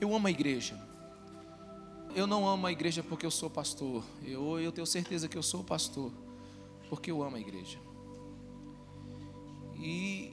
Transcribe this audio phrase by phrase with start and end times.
[0.00, 0.78] Eu amo a igreja.
[2.14, 4.04] Eu não amo a igreja porque eu sou pastor.
[4.24, 6.12] Eu, eu tenho certeza que eu sou pastor
[6.88, 7.78] porque eu amo a igreja.
[9.76, 10.32] E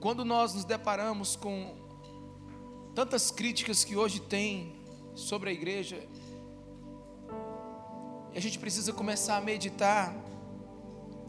[0.00, 1.74] quando nós nos deparamos com
[2.94, 4.74] tantas críticas que hoje tem
[5.14, 6.06] sobre a igreja,
[8.34, 10.14] a gente precisa começar a meditar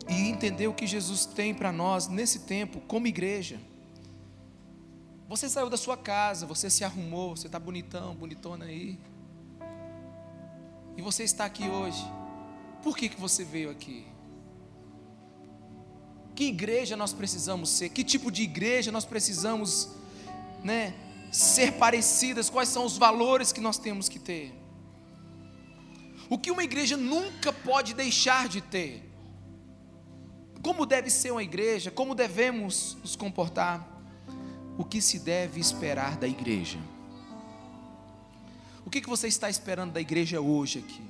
[0.09, 3.59] e entender o que Jesus tem para nós nesse tempo, como igreja.
[5.27, 8.99] Você saiu da sua casa, você se arrumou, você está bonitão, bonitona aí.
[10.97, 12.03] E você está aqui hoje.
[12.83, 14.05] Por que, que você veio aqui?
[16.35, 17.89] Que igreja nós precisamos ser?
[17.89, 19.89] Que tipo de igreja nós precisamos,
[20.63, 20.93] né,
[21.31, 22.49] ser parecidas?
[22.49, 24.53] Quais são os valores que nós temos que ter?
[26.29, 29.09] O que uma igreja nunca pode deixar de ter?
[30.61, 31.91] Como deve ser uma igreja?
[31.91, 33.92] Como devemos nos comportar?
[34.77, 36.79] O que se deve esperar da igreja?
[38.85, 41.01] O que, que você está esperando da igreja hoje aqui?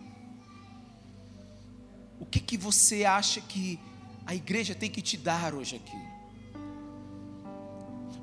[2.20, 3.80] O que, que você acha que
[4.25, 6.14] a igreja tem que te dar hoje aqui?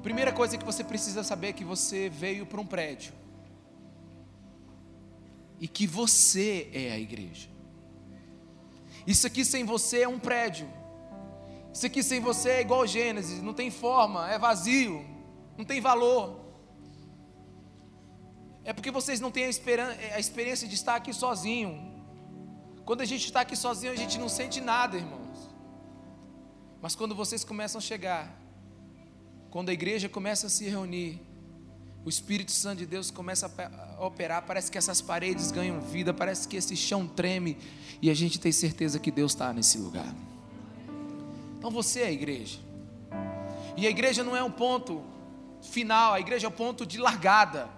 [0.02, 3.12] Primeira coisa que você precisa saber é que você veio para um prédio
[5.60, 7.48] e que você é a igreja.
[9.06, 10.66] Isso aqui sem você é um prédio.
[11.72, 15.04] Isso aqui sem você é igual Gênesis, não tem forma, é vazio,
[15.60, 16.40] não tem valor.
[18.64, 21.70] É porque vocês não têm a, a experiência de estar aqui sozinho.
[22.84, 25.50] Quando a gente está aqui sozinho, a gente não sente nada, irmãos.
[26.80, 28.40] Mas quando vocês começam a chegar,
[29.50, 31.20] quando a igreja começa a se reunir,
[32.06, 33.52] o Espírito Santo de Deus começa
[33.98, 37.58] a operar, parece que essas paredes ganham vida, parece que esse chão treme,
[38.00, 40.14] e a gente tem certeza que Deus está nesse lugar.
[41.58, 42.58] Então você é a igreja,
[43.76, 45.19] e a igreja não é um ponto
[45.62, 47.68] final, a igreja é o ponto de largada,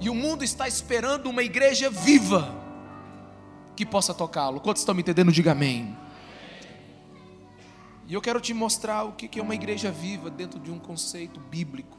[0.00, 2.54] e o mundo está esperando uma igreja viva
[3.74, 4.60] que possa tocá-lo.
[4.60, 5.32] Quantos estão me entendendo?
[5.32, 5.96] Diga amém.
[8.06, 11.38] E eu quero te mostrar o que é uma igreja viva dentro de um conceito
[11.40, 11.98] bíblico.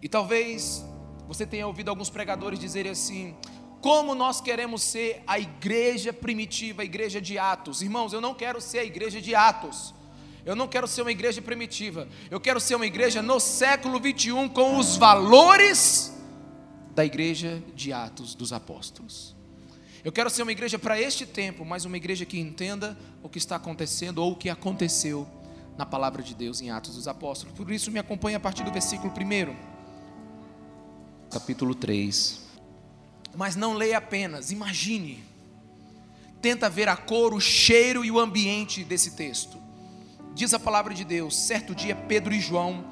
[0.00, 0.84] E talvez
[1.26, 3.36] você tenha ouvido alguns pregadores dizerem assim:
[3.80, 7.82] como nós queremos ser a igreja primitiva, a igreja de Atos.
[7.82, 9.94] Irmãos, eu não quero ser a igreja de Atos.
[10.46, 12.06] Eu não quero ser uma igreja primitiva.
[12.30, 16.14] Eu quero ser uma igreja no século 21 com os valores
[16.94, 19.34] da igreja de Atos dos Apóstolos.
[20.04, 23.38] Eu quero ser uma igreja para este tempo, mas uma igreja que entenda o que
[23.38, 25.26] está acontecendo ou o que aconteceu
[25.76, 27.52] na palavra de Deus em Atos dos Apóstolos.
[27.52, 29.56] Por isso, me acompanhe a partir do versículo 1,
[31.28, 32.40] capítulo 3.
[33.34, 35.24] Mas não leia apenas, imagine.
[36.40, 39.65] Tenta ver a cor, o cheiro e o ambiente desse texto.
[40.36, 42.84] Diz a palavra de Deus: certo dia, Pedro e João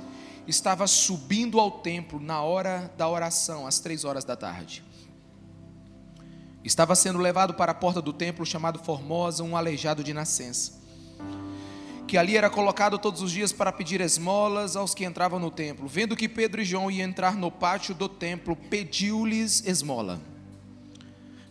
[0.46, 4.82] estavam subindo ao templo na hora da oração, às três horas da tarde.
[6.64, 10.72] Estava sendo levado para a porta do templo chamado Formosa um aleijado de nascença,
[12.08, 15.86] que ali era colocado todos os dias para pedir esmolas aos que entravam no templo.
[15.86, 20.18] Vendo que Pedro e João iam entrar no pátio do templo, pediu-lhes esmola.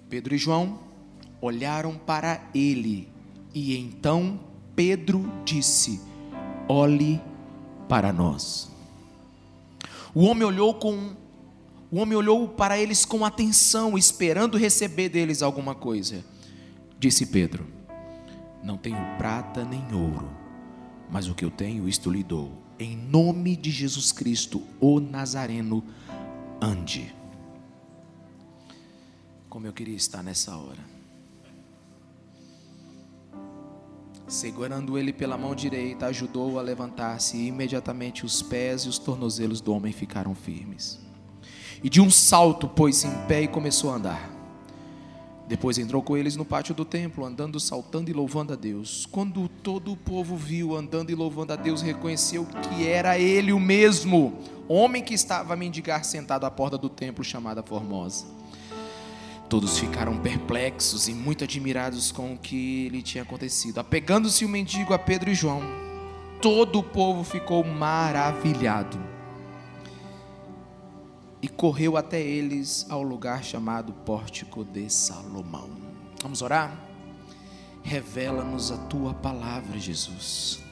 [0.09, 0.79] Pedro e João
[1.39, 3.07] olharam para ele,
[3.53, 6.01] e então Pedro disse:
[6.67, 7.21] Olhe
[7.87, 8.71] para nós.
[10.13, 11.15] O homem olhou com
[11.91, 16.25] o homem olhou para eles com atenção, esperando receber deles alguma coisa.
[16.97, 17.67] Disse Pedro:
[18.63, 20.27] Não tenho prata nem ouro,
[21.09, 22.51] mas o que eu tenho, isto lhe dou.
[22.79, 25.83] Em nome de Jesus Cristo, o Nazareno,
[26.59, 27.13] ande.
[29.47, 30.92] Como eu queria estar nessa hora.
[34.33, 39.61] Segurando ele pela mão direita, ajudou-o a levantar-se, e imediatamente os pés e os tornozelos
[39.61, 40.99] do homem ficaram firmes.
[41.83, 44.31] E de um salto pôs-se em pé e começou a andar.
[45.47, 49.05] Depois entrou com eles no pátio do templo, andando, saltando e louvando a Deus.
[49.05, 53.59] Quando todo o povo viu andando e louvando a Deus, reconheceu que era ele o
[53.59, 58.25] mesmo, homem que estava a mendigar sentado à porta do templo chamada Formosa.
[59.49, 63.79] Todos ficaram perplexos e muito admirados com o que lhe tinha acontecido.
[63.79, 65.61] Apegando-se o mendigo a Pedro e João,
[66.41, 68.99] todo o povo ficou maravilhado
[71.41, 75.69] e correu até eles ao lugar chamado Pórtico de Salomão.
[76.21, 76.73] Vamos orar?
[77.83, 80.63] Revela-nos a tua palavra, Jesus.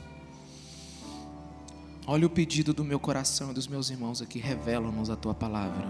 [2.08, 5.86] Olha o pedido do meu coração e dos meus irmãos aqui, revela-nos a tua palavra.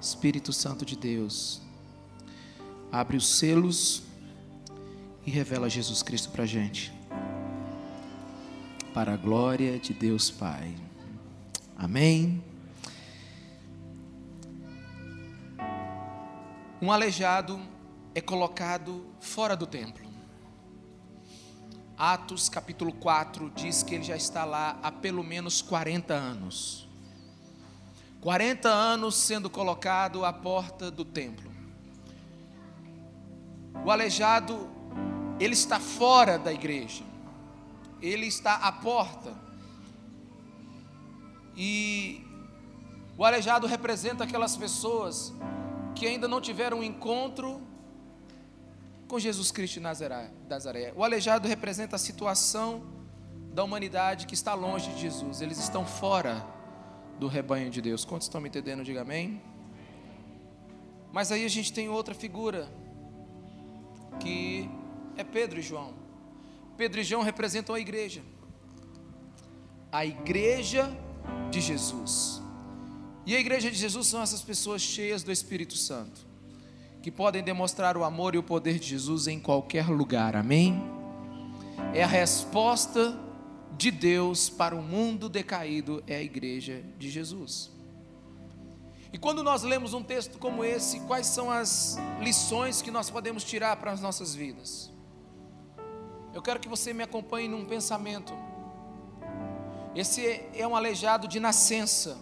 [0.00, 1.62] Espírito Santo de Deus,
[2.92, 4.02] abre os selos
[5.24, 6.92] e revela Jesus Cristo para a gente.
[8.92, 10.74] Para a glória de Deus Pai.
[11.76, 12.42] Amém.
[16.82, 17.60] Um aleijado
[18.14, 20.08] é colocado fora do templo.
[21.96, 26.88] Atos capítulo 4 diz que ele já está lá há pelo menos 40 anos.
[28.20, 31.49] 40 anos sendo colocado à porta do templo.
[33.84, 34.68] O aleijado,
[35.38, 37.04] ele está fora da igreja.
[38.00, 39.34] Ele está à porta.
[41.56, 42.24] E
[43.16, 45.32] o aleijado representa aquelas pessoas
[45.94, 47.60] que ainda não tiveram um encontro
[49.06, 50.92] com Jesus Cristo de Nazaré.
[50.96, 52.82] O aleijado representa a situação
[53.52, 55.40] da humanidade que está longe de Jesus.
[55.40, 56.46] Eles estão fora
[57.18, 58.04] do rebanho de Deus.
[58.04, 58.84] Quantos estão me entendendo?
[58.84, 59.42] Diga amém.
[61.12, 62.68] Mas aí a gente tem outra figura,
[64.18, 64.68] que
[65.16, 65.94] é Pedro e João.
[66.76, 68.22] Pedro e João representam a igreja.
[69.92, 70.90] A igreja
[71.50, 72.40] de Jesus.
[73.26, 76.30] E a igreja de Jesus são essas pessoas cheias do Espírito Santo
[77.02, 80.82] que podem demonstrar o amor e o poder de Jesus em qualquer lugar, amém?
[81.94, 83.18] É a resposta
[83.76, 87.70] de Deus para o mundo decaído, é a igreja de Jesus.
[89.12, 93.42] E quando nós lemos um texto como esse, quais são as lições que nós podemos
[93.42, 94.92] tirar para as nossas vidas?
[96.32, 98.32] Eu quero que você me acompanhe num pensamento.
[99.96, 102.16] Esse é um aleijado de nascença,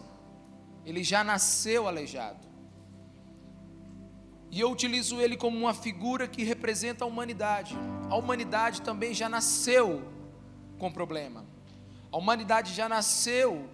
[0.85, 2.49] ele já nasceu aleijado.
[4.51, 7.77] E eu utilizo ele como uma figura que representa a humanidade.
[8.09, 10.03] A humanidade também já nasceu
[10.79, 11.45] com problema.
[12.11, 13.69] A humanidade já nasceu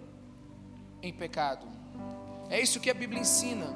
[1.00, 1.73] em pecado.
[2.48, 3.74] É isso que a Bíblia ensina.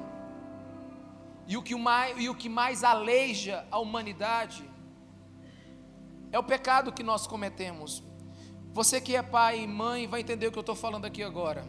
[1.47, 4.63] E o que mais, e o que mais aleija a humanidade
[6.31, 8.03] é o pecado que nós cometemos.
[8.73, 11.67] Você que é pai e mãe vai entender o que eu estou falando aqui agora.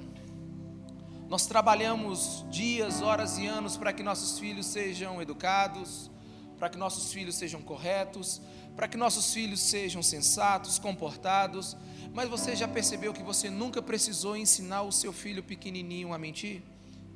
[1.29, 6.11] Nós trabalhamos dias, horas e anos para que nossos filhos sejam educados,
[6.57, 8.41] para que nossos filhos sejam corretos,
[8.75, 11.77] para que nossos filhos sejam sensatos, comportados.
[12.13, 16.63] Mas você já percebeu que você nunca precisou ensinar o seu filho pequenininho a mentir?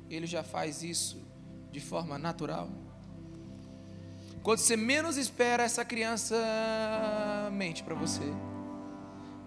[0.08, 1.22] Ele já faz isso
[1.70, 2.68] de forma natural.
[4.42, 6.36] Quando você menos espera, essa criança
[7.52, 8.24] mente para você.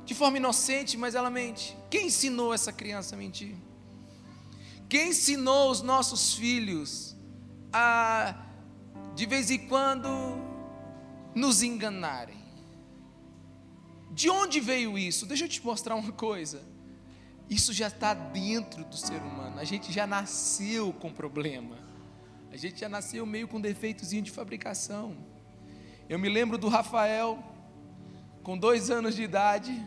[0.04, 1.77] De forma inocente, mas ela mente.
[1.89, 3.56] Quem ensinou essa criança a mentir?
[4.89, 7.15] Quem ensinou os nossos filhos
[7.71, 8.36] a,
[9.15, 10.09] de vez em quando,
[11.36, 12.38] nos enganarem?
[14.12, 15.25] De onde veio isso?
[15.25, 16.63] Deixa eu te mostrar uma coisa.
[17.50, 19.60] Isso já está dentro do ser humano.
[19.60, 21.78] A gente já nasceu com problema.
[22.52, 25.16] A gente já nasceu meio com defeitozinho de fabricação.
[26.10, 27.42] Eu me lembro do Rafael,
[28.44, 29.86] com dois anos de idade,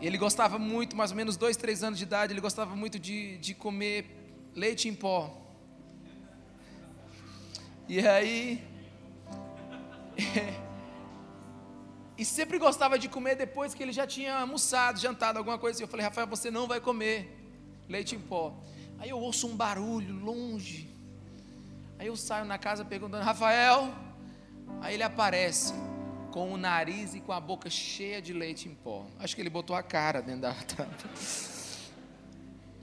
[0.00, 3.38] ele gostava muito, mais ou menos dois, três anos de idade, ele gostava muito de,
[3.38, 4.04] de comer
[4.54, 5.34] leite em pó.
[7.88, 8.62] E aí.
[12.16, 15.84] e sempre gostava de comer depois que ele já tinha almoçado, jantado, alguma coisa assim.
[15.84, 17.28] Eu falei, Rafael, você não vai comer
[17.88, 18.54] leite em pó.
[18.98, 20.88] Aí eu ouço um barulho longe.
[21.98, 23.92] Aí eu saio na casa perguntando, Rafael.
[24.80, 25.74] Aí ele aparece
[26.30, 29.06] com o nariz e com a boca cheia de leite em pó.
[29.18, 31.08] Acho que ele botou a cara dentro da tampa.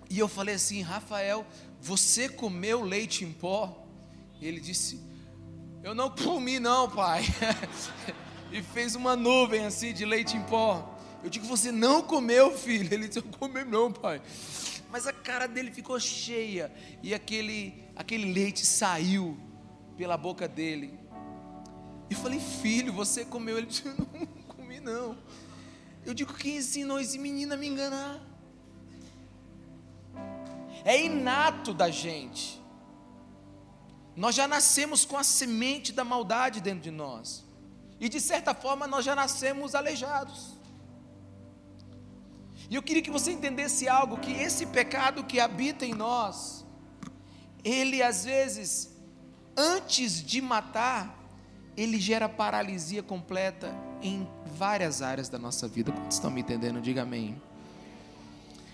[0.09, 1.45] E eu falei assim: Rafael,
[1.79, 3.85] você comeu leite em pó?
[4.41, 5.01] E ele disse:
[5.81, 7.23] Eu não comi, não, pai.
[8.51, 10.97] e fez uma nuvem assim de leite em pó.
[11.23, 12.93] Eu digo: Você não comeu, filho?
[12.93, 14.21] Ele disse: Eu comi, não, pai.
[14.91, 16.69] Mas a cara dele ficou cheia
[17.01, 19.37] e aquele, aquele leite saiu
[19.97, 20.99] pela boca dele.
[22.09, 23.57] E falei, filho, você comeu?
[23.57, 25.17] Ele disse, não comi não.
[26.05, 28.19] Eu digo, quem ensinou esse menino a me enganar?
[30.83, 32.61] É inato da gente.
[34.13, 37.45] Nós já nascemos com a semente da maldade dentro de nós.
[38.01, 40.59] E de certa forma nós já nascemos aleijados.
[42.67, 46.65] E eu queria que você entendesse algo: que esse pecado que habita em nós,
[47.63, 48.91] ele às vezes,
[49.55, 51.15] antes de matar,
[51.77, 55.91] ele gera paralisia completa em várias áreas da nossa vida.
[55.91, 56.81] Quantos estão me entendendo?
[56.81, 57.39] Diga amém.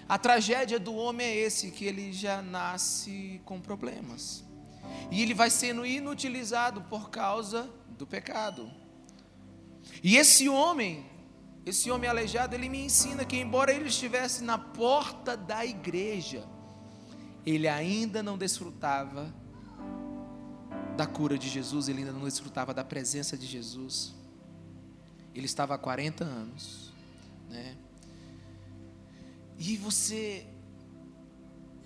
[0.08, 4.42] A tragédia do homem é esse, que ele já nasce com problemas.
[5.12, 8.72] E ele vai sendo inutilizado por causa do pecado.
[10.04, 11.06] E esse homem,
[11.66, 16.48] esse homem aleijado, ele me ensina que embora ele estivesse na porta da igreja,
[17.46, 19.34] ele ainda não desfrutava
[20.98, 24.14] da cura de Jesus, ele ainda não desfrutava da presença de Jesus.
[25.34, 26.92] Ele estava há 40 anos,
[27.50, 27.78] né?
[29.60, 30.48] E você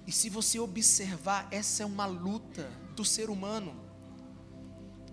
[0.08, 3.91] E se você observar, essa é uma luta do ser humano.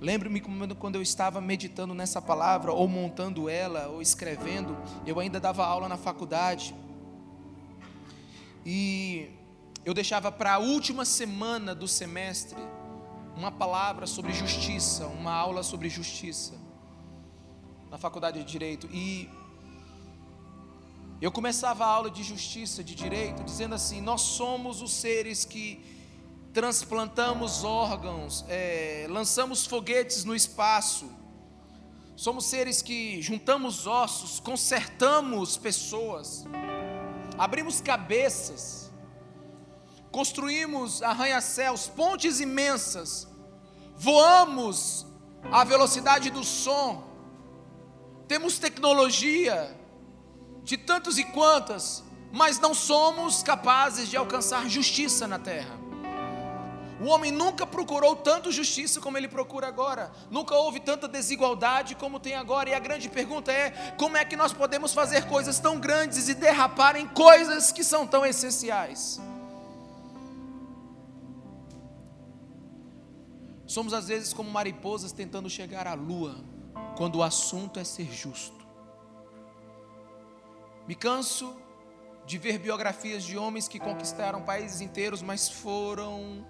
[0.01, 5.67] Lembro-me quando eu estava meditando nessa palavra, ou montando ela, ou escrevendo, eu ainda dava
[5.67, 6.75] aula na faculdade.
[8.65, 9.31] E
[9.85, 12.59] eu deixava para a última semana do semestre
[13.37, 16.55] uma palavra sobre justiça, uma aula sobre justiça,
[17.91, 18.89] na faculdade de Direito.
[18.93, 19.29] E
[21.21, 25.98] eu começava a aula de justiça, de direito, dizendo assim: nós somos os seres que
[26.59, 31.09] transplantamos órgãos, é, lançamos foguetes no espaço,
[32.17, 36.45] somos seres que juntamos ossos, consertamos pessoas,
[37.39, 38.91] abrimos cabeças,
[40.11, 43.29] construímos arranha-céus, pontes imensas,
[43.97, 45.07] voamos
[45.53, 47.05] à velocidade do som,
[48.27, 49.79] temos tecnologia
[50.65, 55.87] de tantos e quantas, mas não somos capazes de alcançar justiça na terra.
[57.01, 60.11] O homem nunca procurou tanto justiça como ele procura agora.
[60.31, 62.71] Nunca houve tanta desigualdade como tem agora.
[62.71, 66.35] E a grande pergunta é: como é que nós podemos fazer coisas tão grandes e
[66.35, 69.21] derrapar em coisas que são tão essenciais?
[73.65, 76.43] Somos às vezes como mariposas tentando chegar à lua,
[76.97, 78.67] quando o assunto é ser justo.
[80.89, 81.55] Me canso
[82.27, 86.45] de ver biografias de homens que conquistaram países inteiros, mas foram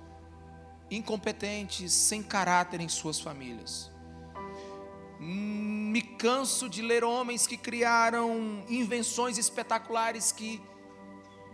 [0.90, 3.90] incompetentes, sem caráter em suas famílias.
[5.18, 10.60] Me canso de ler homens que criaram invenções espetaculares que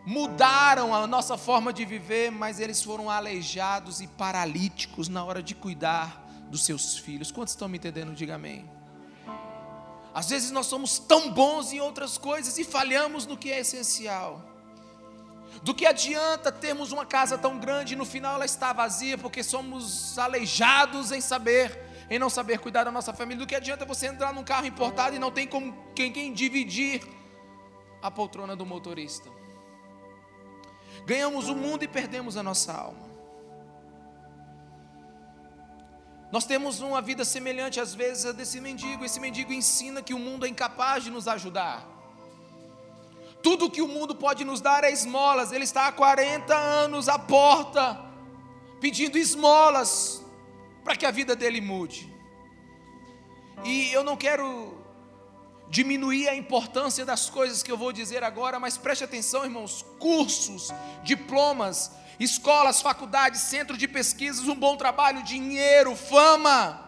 [0.06, 5.54] mudaram a nossa forma de viver, mas eles foram aleijados e paralíticos na hora de
[5.54, 7.32] cuidar dos seus filhos.
[7.32, 8.14] Quantos estão me entendendo?
[8.14, 8.70] Diga amém.
[10.12, 14.53] Às vezes nós somos tão bons em outras coisas e falhamos no que é essencial.
[15.64, 19.42] Do que adianta termos uma casa tão grande e no final ela está vazia porque
[19.42, 21.80] somos aleijados em saber,
[22.10, 23.42] em não saber cuidar da nossa família?
[23.42, 27.02] Do que adianta você entrar num carro importado e não tem como quem, quem dividir
[28.02, 29.30] a poltrona do motorista?
[31.06, 33.08] Ganhamos o mundo e perdemos a nossa alma.
[36.30, 39.02] Nós temos uma vida semelhante às vezes a desse mendigo.
[39.02, 41.93] Esse mendigo ensina que o mundo é incapaz de nos ajudar.
[43.44, 45.52] Tudo que o mundo pode nos dar é esmolas.
[45.52, 48.02] Ele está há 40 anos à porta,
[48.80, 50.24] pedindo esmolas,
[50.82, 52.10] para que a vida dele mude.
[53.62, 54.78] E eu não quero
[55.68, 60.72] diminuir a importância das coisas que eu vou dizer agora, mas preste atenção, irmãos: cursos,
[61.02, 66.80] diplomas, escolas, faculdades, centro de pesquisas, um bom trabalho, dinheiro, fama.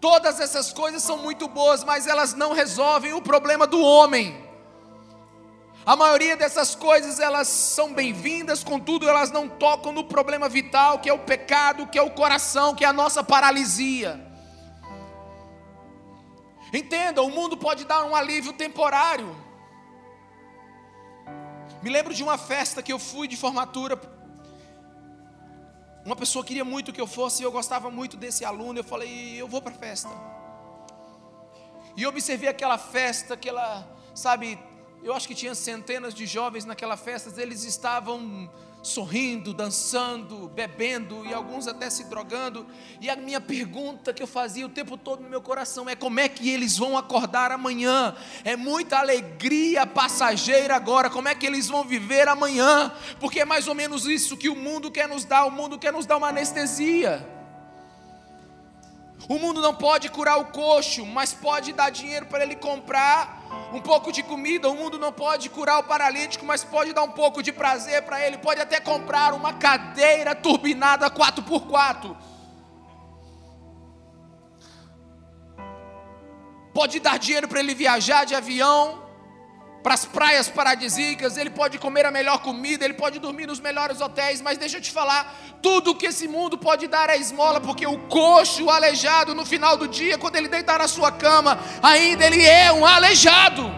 [0.00, 4.46] Todas essas coisas são muito boas, mas elas não resolvem o problema do homem.
[5.88, 11.08] A maioria dessas coisas elas são bem-vindas, contudo elas não tocam no problema vital, que
[11.08, 14.20] é o pecado, que é o coração, que é a nossa paralisia.
[16.74, 19.34] Entenda, o mundo pode dar um alívio temporário.
[21.82, 23.98] Me lembro de uma festa que eu fui de formatura.
[26.04, 28.78] Uma pessoa queria muito que eu fosse, e eu gostava muito desse aluno.
[28.78, 30.10] Eu falei, eu vou para a festa.
[31.96, 34.67] E observei aquela festa, aquela, sabe,
[35.02, 38.50] eu acho que tinha centenas de jovens naquela festa, eles estavam
[38.82, 42.66] sorrindo, dançando, bebendo e alguns até se drogando.
[43.00, 46.20] E a minha pergunta que eu fazia o tempo todo no meu coração é: como
[46.20, 48.14] é que eles vão acordar amanhã?
[48.44, 52.92] É muita alegria passageira agora, como é que eles vão viver amanhã?
[53.20, 55.92] Porque é mais ou menos isso que o mundo quer nos dar: o mundo quer
[55.92, 57.37] nos dar uma anestesia.
[59.26, 63.38] O mundo não pode curar o coxo, mas pode dar dinheiro para ele comprar
[63.72, 64.68] um pouco de comida.
[64.68, 68.24] O mundo não pode curar o paralítico, mas pode dar um pouco de prazer para
[68.24, 68.38] ele.
[68.38, 72.16] Pode até comprar uma cadeira turbinada 4x4.
[76.72, 79.07] Pode dar dinheiro para ele viajar de avião
[79.88, 84.02] para as praias paradisíacas, ele pode comer a melhor comida, ele pode dormir nos melhores
[84.02, 87.86] hotéis, mas deixa eu te falar, tudo que esse mundo pode dar é esmola, porque
[87.86, 92.26] o coxo, o aleijado, no final do dia, quando ele deitar na sua cama, ainda
[92.26, 93.72] ele é um aleijado.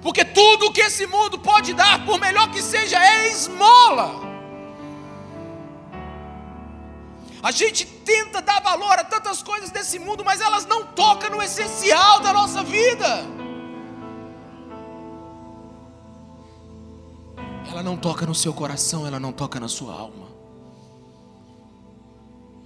[0.00, 4.24] Porque tudo que esse mundo pode dar, por melhor que seja, é esmola.
[7.42, 11.42] A gente tenta dar valor a tantas coisas desse mundo, mas elas não tocam no
[11.42, 13.34] essencial da nossa vida.
[17.76, 20.28] Ela não toca no seu coração, ela não toca na sua alma.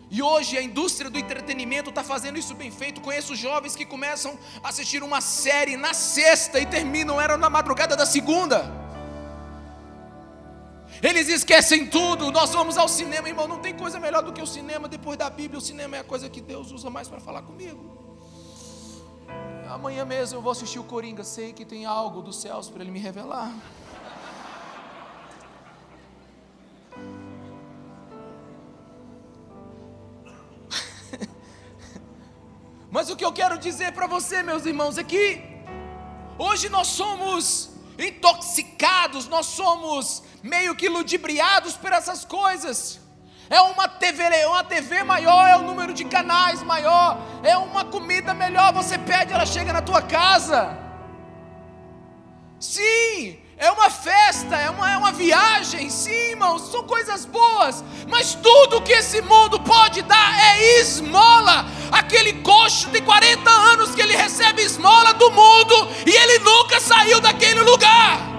[0.08, 3.00] E hoje a indústria do entretenimento está fazendo isso bem feito.
[3.00, 7.96] Conheço jovens que começam a assistir uma série na sexta e terminam era na madrugada
[7.96, 8.70] da segunda.
[11.02, 12.30] Eles esquecem tudo.
[12.30, 13.48] Nós vamos ao cinema, irmão.
[13.48, 14.86] Não tem coisa melhor do que o cinema.
[14.86, 17.98] Depois da Bíblia, o cinema é a coisa que Deus usa mais para falar comigo.
[19.68, 21.24] Amanhã mesmo eu vou assistir o Coringa.
[21.24, 23.52] Sei que tem algo dos céus para ele me revelar.
[32.90, 35.40] Mas o que eu quero dizer para você, meus irmãos, é que
[36.38, 42.98] hoje nós somos intoxicados, nós somos meio que ludibriados por essas coisas.
[43.48, 47.56] É uma TV, é uma TV maior, é o um número de canais maior, é
[47.56, 50.76] uma comida melhor, você pede, ela chega na tua casa.
[52.58, 58.34] Sim, é uma festa, é uma, é uma viagem, sim, irmãos, são coisas boas, mas
[58.34, 61.66] tudo que esse mundo pode dar é esmola.
[61.92, 65.74] Aquele coxo de 40 anos que ele recebe esmola do mundo
[66.06, 68.30] e ele nunca saiu daquele lugar.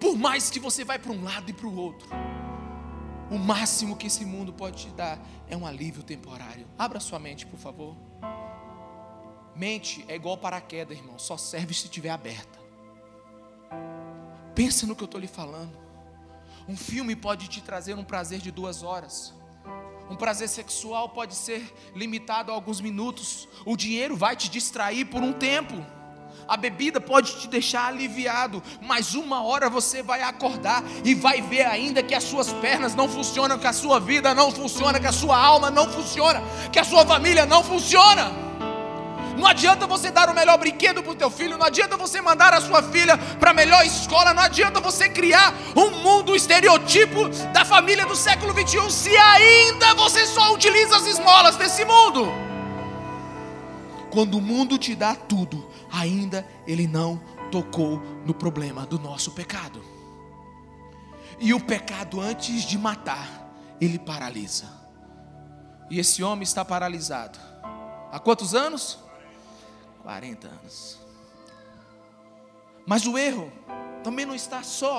[0.00, 2.08] Por mais que você vai para um lado e para o outro,
[3.30, 6.66] o máximo que esse mundo pode te dar é um alívio temporário.
[6.78, 7.94] Abra sua mente, por favor.
[9.54, 12.58] Mente é igual paraquedas, irmão, só serve se estiver aberta.
[14.54, 15.87] Pensa no que eu estou lhe falando.
[16.68, 19.32] Um filme pode te trazer um prazer de duas horas.
[20.10, 23.48] Um prazer sexual pode ser limitado a alguns minutos.
[23.64, 25.74] O dinheiro vai te distrair por um tempo.
[26.46, 31.62] A bebida pode te deixar aliviado, mas uma hora você vai acordar e vai ver
[31.62, 35.12] ainda que as suas pernas não funcionam, que a sua vida não funciona, que a
[35.12, 38.47] sua alma não funciona, que a sua família não funciona.
[39.38, 42.52] Não adianta você dar o melhor brinquedo para o teu filho, não adianta você mandar
[42.52, 47.64] a sua filha para a melhor escola, não adianta você criar um mundo estereotipo da
[47.64, 52.26] família do século 21 se ainda você só utiliza as esmolas desse mundo.
[54.10, 59.80] Quando o mundo te dá tudo, ainda ele não tocou no problema do nosso pecado.
[61.38, 63.48] E o pecado, antes de matar,
[63.80, 64.66] ele paralisa.
[65.88, 67.38] E esse homem está paralisado.
[68.10, 68.98] Há quantos anos?
[70.08, 70.98] 40 anos.
[72.86, 73.52] Mas o erro
[74.02, 74.96] também não está só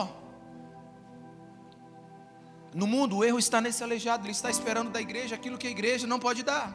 [2.76, 5.72] no mundo, o erro está nesse aleijado, ele está esperando da igreja aquilo que a
[5.72, 6.68] igreja não pode dar.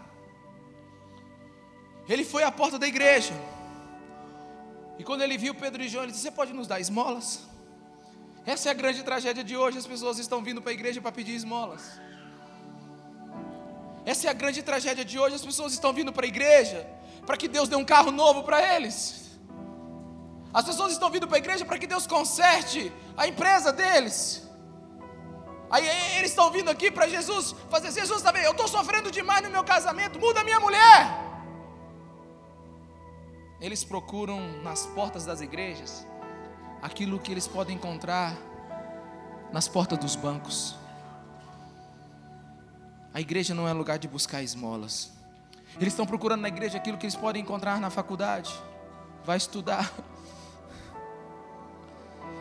[2.09, 3.35] Ele foi à porta da igreja.
[4.99, 7.29] E quando ele viu Pedro e João, ele disse: Você pode nos dar esmolas?
[8.45, 9.79] Essa é a grande tragédia de hoje.
[9.79, 11.85] As pessoas estão vindo para a igreja para pedir esmolas.
[14.05, 15.37] Essa é a grande tragédia de hoje.
[15.37, 16.85] As pessoas estão vindo para a igreja
[17.27, 19.39] para que Deus dê um carro novo para eles.
[20.53, 24.49] As pessoas estão vindo para a igreja para que Deus conserte a empresa deles.
[25.71, 25.85] Aí
[26.19, 29.65] eles estão vindo aqui para Jesus fazer, Jesus também, eu estou sofrendo demais no meu
[29.65, 31.25] casamento, muda minha mulher.
[33.61, 36.07] Eles procuram nas portas das igrejas
[36.83, 38.37] aquilo que eles podem encontrar
[39.51, 40.77] nas portas dos bancos.
[43.13, 45.14] A igreja não é lugar de buscar esmolas.
[45.81, 48.53] Eles estão procurando na igreja aquilo que eles podem encontrar na faculdade.
[49.25, 49.93] Vai estudar.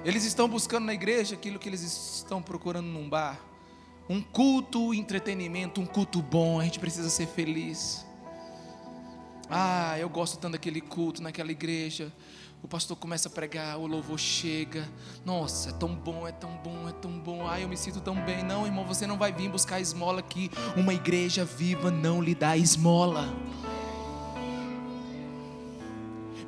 [0.05, 3.39] Eles estão buscando na igreja aquilo que eles estão procurando num bar.
[4.09, 6.59] Um culto, entretenimento, um culto bom.
[6.59, 8.05] A gente precisa ser feliz.
[9.49, 12.11] Ah, eu gosto tanto daquele culto naquela igreja.
[12.63, 14.87] O pastor começa a pregar, o louvor chega.
[15.25, 17.45] Nossa, é tão bom, é tão bom, é tão bom.
[17.45, 18.41] Ai, eu me sinto tão bem.
[18.41, 20.49] Não, irmão, você não vai vir buscar esmola aqui.
[20.77, 23.27] Uma igreja viva não lhe dá esmola.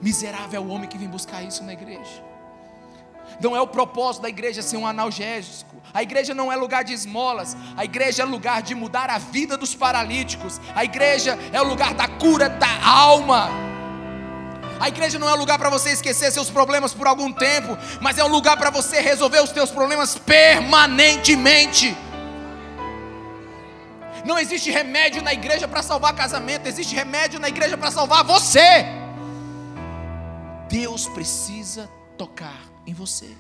[0.01, 2.23] Miserável é o homem que vem buscar isso na igreja.
[3.41, 5.75] Não é o propósito da igreja ser um analgésico.
[5.93, 7.57] A igreja não é lugar de esmolas.
[7.75, 10.61] A igreja é lugar de mudar a vida dos paralíticos.
[10.73, 13.64] A igreja é o lugar da cura da alma.
[14.79, 18.17] A igreja não é um lugar para você esquecer seus problemas por algum tempo, mas
[18.17, 21.95] é um lugar para você resolver os seus problemas permanentemente.
[24.25, 28.85] Não existe remédio na igreja para salvar casamento, existe remédio na igreja para salvar você.
[30.67, 33.37] Deus precisa tocar em você.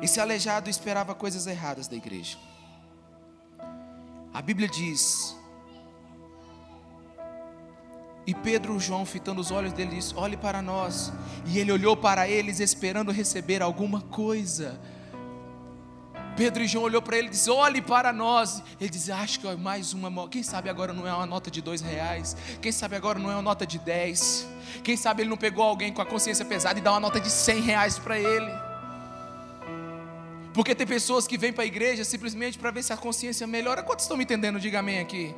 [0.00, 2.38] Esse aleijado esperava coisas erradas da igreja.
[4.32, 5.35] A Bíblia diz
[8.26, 11.12] e Pedro, João, fitando os olhos dele, disse: Olhe para nós.
[11.46, 14.80] E ele olhou para eles, esperando receber alguma coisa.
[16.36, 18.60] Pedro e João olhou para ele e disse: Olhe para nós.
[18.80, 20.28] Ele disse: Acho que é mais uma.
[20.28, 22.36] Quem sabe agora não é uma nota de dois reais?
[22.60, 24.44] Quem sabe agora não é uma nota de dez?
[24.82, 27.30] Quem sabe ele não pegou alguém com a consciência pesada e dá uma nota de
[27.30, 28.50] cem reais para ele?
[30.52, 33.84] Porque tem pessoas que vêm para a igreja simplesmente para ver se a consciência melhora.
[33.84, 34.58] Quantos estão me entendendo?
[34.58, 35.32] Diga amém aqui.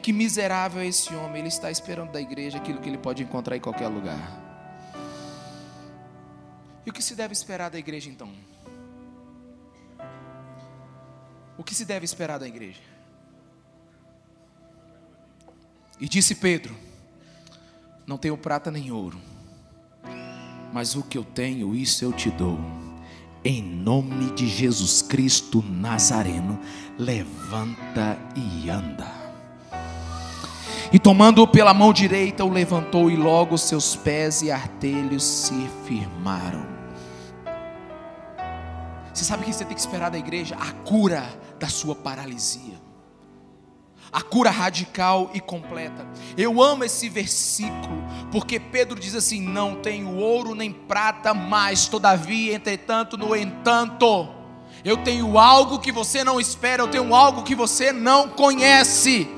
[0.00, 3.56] Que miserável é esse homem, ele está esperando da igreja aquilo que ele pode encontrar
[3.56, 4.50] em qualquer lugar.
[6.84, 8.32] E o que se deve esperar da igreja então?
[11.56, 12.80] O que se deve esperar da igreja?
[16.00, 16.74] E disse Pedro:
[18.06, 19.20] Não tenho prata nem ouro,
[20.72, 22.58] mas o que eu tenho, isso eu te dou.
[23.44, 26.58] Em nome de Jesus Cristo Nazareno,
[26.98, 29.19] levanta e anda.
[30.92, 36.66] E tomando-o pela mão direita, o levantou, e logo seus pés e artelhos se firmaram.
[39.12, 40.56] Você sabe o que você tem que esperar da igreja?
[40.56, 41.24] A cura
[41.58, 42.80] da sua paralisia
[44.12, 46.06] a cura radical e completa.
[46.36, 52.54] Eu amo esse versículo, porque Pedro diz assim: Não tenho ouro nem prata, mas todavia,
[52.54, 54.28] entretanto, no entanto,
[54.84, 59.28] eu tenho algo que você não espera, eu tenho algo que você não conhece.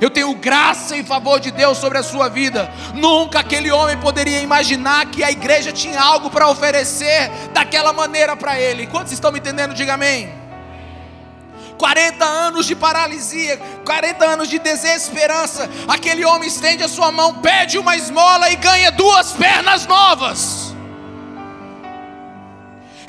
[0.00, 2.70] Eu tenho graça em favor de Deus sobre a sua vida.
[2.94, 8.58] Nunca aquele homem poderia imaginar que a igreja tinha algo para oferecer daquela maneira para
[8.58, 8.86] ele.
[8.86, 9.74] Quantos estão me entendendo?
[9.74, 10.44] Diga amém.
[11.78, 15.68] 40 anos de paralisia, 40 anos de desesperança.
[15.88, 20.63] Aquele homem estende a sua mão, pede uma esmola e ganha duas pernas novas.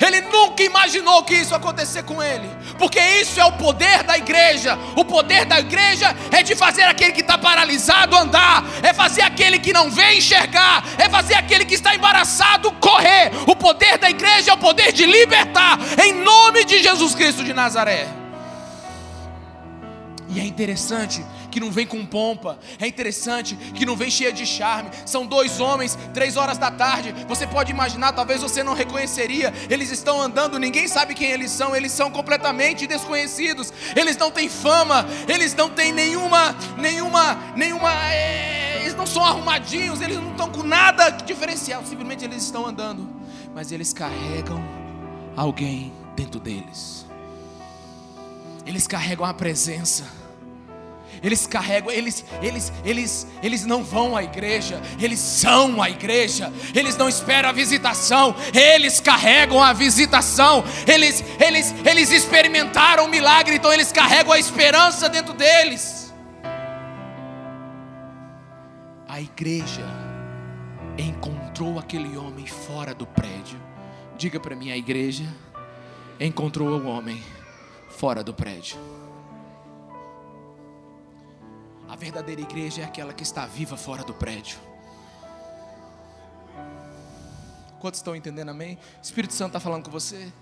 [0.00, 4.78] Ele nunca imaginou que isso acontecer com ele, porque isso é o poder da igreja.
[4.94, 9.58] O poder da igreja é de fazer aquele que está paralisado andar, é fazer aquele
[9.58, 13.30] que não vê enxergar, é fazer aquele que está embaraçado correr.
[13.46, 17.54] O poder da igreja é o poder de libertar, em nome de Jesus Cristo de
[17.54, 18.06] Nazaré.
[20.28, 21.24] E é interessante
[21.56, 24.90] que não vem com pompa, é interessante que não vem cheia de charme.
[25.06, 27.14] São dois homens, três horas da tarde.
[27.26, 29.54] Você pode imaginar, talvez você não reconheceria.
[29.70, 33.72] Eles estão andando, ninguém sabe quem eles são, eles são completamente desconhecidos.
[33.96, 37.90] Eles não têm fama, eles não têm nenhuma, nenhuma, nenhuma.
[38.12, 43.08] É, eles não são arrumadinhos, eles não estão com nada diferencial, simplesmente eles estão andando.
[43.54, 44.62] Mas eles carregam
[45.34, 47.06] alguém dentro deles.
[48.66, 50.25] Eles carregam a presença
[51.22, 56.52] eles carregam, eles, eles, eles, eles não vão à igreja, eles são a igreja.
[56.74, 60.64] Eles não esperam a visitação, eles carregam a visitação.
[60.86, 66.12] Eles, eles, eles experimentaram o milagre, então eles carregam a esperança dentro deles.
[69.08, 69.84] A igreja
[70.98, 73.58] encontrou aquele homem fora do prédio.
[74.16, 75.24] Diga para mim, a igreja
[76.20, 77.22] encontrou o homem
[77.88, 78.76] fora do prédio.
[81.88, 84.58] A verdadeira igreja é aquela que está viva fora do prédio.
[87.80, 88.78] Quantos estão entendendo, amém?
[88.98, 90.32] O Espírito Santo está falando com você.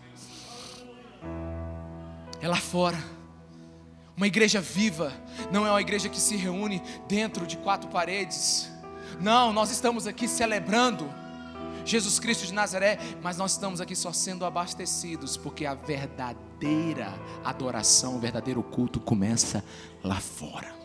[2.40, 2.98] É lá fora.
[4.16, 5.12] Uma igreja viva
[5.50, 8.70] não é uma igreja que se reúne dentro de quatro paredes.
[9.20, 11.08] Não, nós estamos aqui celebrando
[11.84, 17.12] Jesus Cristo de Nazaré, mas nós estamos aqui só sendo abastecidos, porque a verdadeira
[17.44, 19.62] adoração, o verdadeiro culto começa
[20.02, 20.83] lá fora.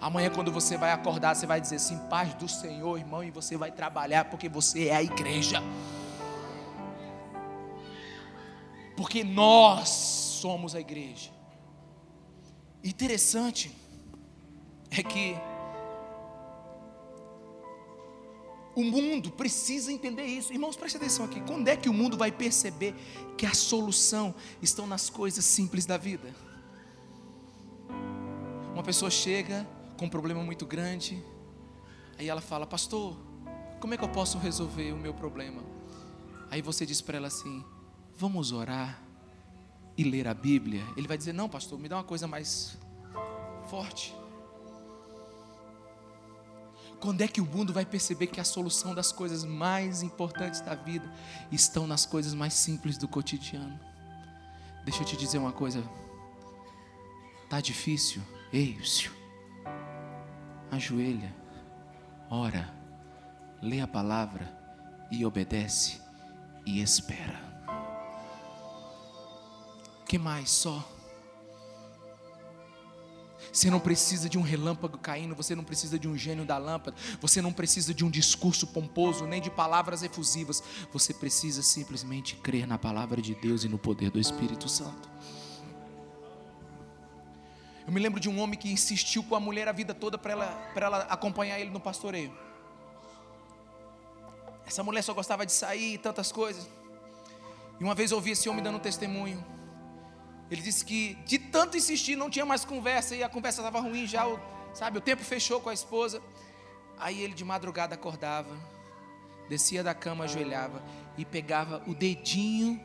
[0.00, 3.56] Amanhã, quando você vai acordar, você vai dizer assim: paz do Senhor, irmão, e você
[3.56, 5.62] vai trabalhar porque você é a igreja.
[8.96, 11.30] Porque nós somos a igreja.
[12.84, 13.70] Interessante
[14.90, 15.36] é que
[18.74, 20.52] o mundo precisa entender isso.
[20.52, 21.40] Irmãos, preste atenção aqui.
[21.42, 22.94] Quando é que o mundo vai perceber
[23.36, 26.34] que a solução estão nas coisas simples da vida?
[28.72, 29.66] Uma pessoa chega
[30.02, 31.22] com um problema muito grande.
[32.18, 33.16] Aí ela fala: Pastor,
[33.78, 35.62] como é que eu posso resolver o meu problema?
[36.50, 37.64] Aí você diz para ela assim:
[38.16, 39.00] Vamos orar
[39.96, 40.84] e ler a Bíblia.
[40.96, 42.76] Ele vai dizer: Não, pastor, me dá uma coisa mais
[43.70, 44.12] forte.
[46.98, 50.74] Quando é que o mundo vai perceber que a solução das coisas mais importantes da
[50.74, 51.08] vida
[51.52, 53.78] estão nas coisas mais simples do cotidiano?
[54.84, 55.84] Deixa eu te dizer uma coisa.
[57.48, 58.20] Tá difícil?
[58.52, 58.76] Ei,
[60.72, 61.34] ajoelha,
[62.30, 62.72] ora,
[63.60, 64.50] lê a palavra
[65.10, 66.00] e obedece
[66.64, 67.38] e espera.
[70.06, 70.88] Que mais só?
[73.52, 76.96] Você não precisa de um relâmpago caindo, você não precisa de um gênio da lâmpada,
[77.20, 80.62] você não precisa de um discurso pomposo, nem de palavras efusivas.
[80.90, 85.10] Você precisa simplesmente crer na palavra de Deus e no poder do Espírito Santo.
[87.92, 90.32] Eu me lembro de um homem que insistiu com a mulher a vida toda para
[90.32, 92.32] ela, ela acompanhar ele no pastoreio.
[94.64, 96.66] Essa mulher só gostava de sair e tantas coisas.
[97.78, 99.44] E uma vez eu ouvi esse homem dando um testemunho.
[100.50, 104.06] Ele disse que de tanto insistir não tinha mais conversa e a conversa estava ruim
[104.06, 104.24] já.
[104.72, 106.22] Sabe, o tempo fechou com a esposa.
[106.98, 108.56] Aí ele de madrugada acordava,
[109.50, 110.82] descia da cama, ajoelhava
[111.18, 112.80] e pegava o dedinho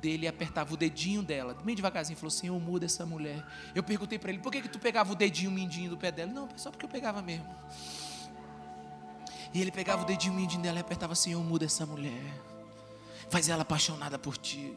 [0.00, 3.44] dele e apertava o dedinho dela, bem devagarzinho, falou: Senhor, muda essa mulher.
[3.74, 6.32] Eu perguntei para ele: por que, que tu pegava o dedinho mindinho do pé dela?
[6.32, 7.46] Não, só porque eu pegava mesmo.
[9.52, 12.22] E ele pegava o dedinho mindinho dela e apertava: Senhor, muda essa mulher.
[13.28, 14.76] Faz ela apaixonada por ti.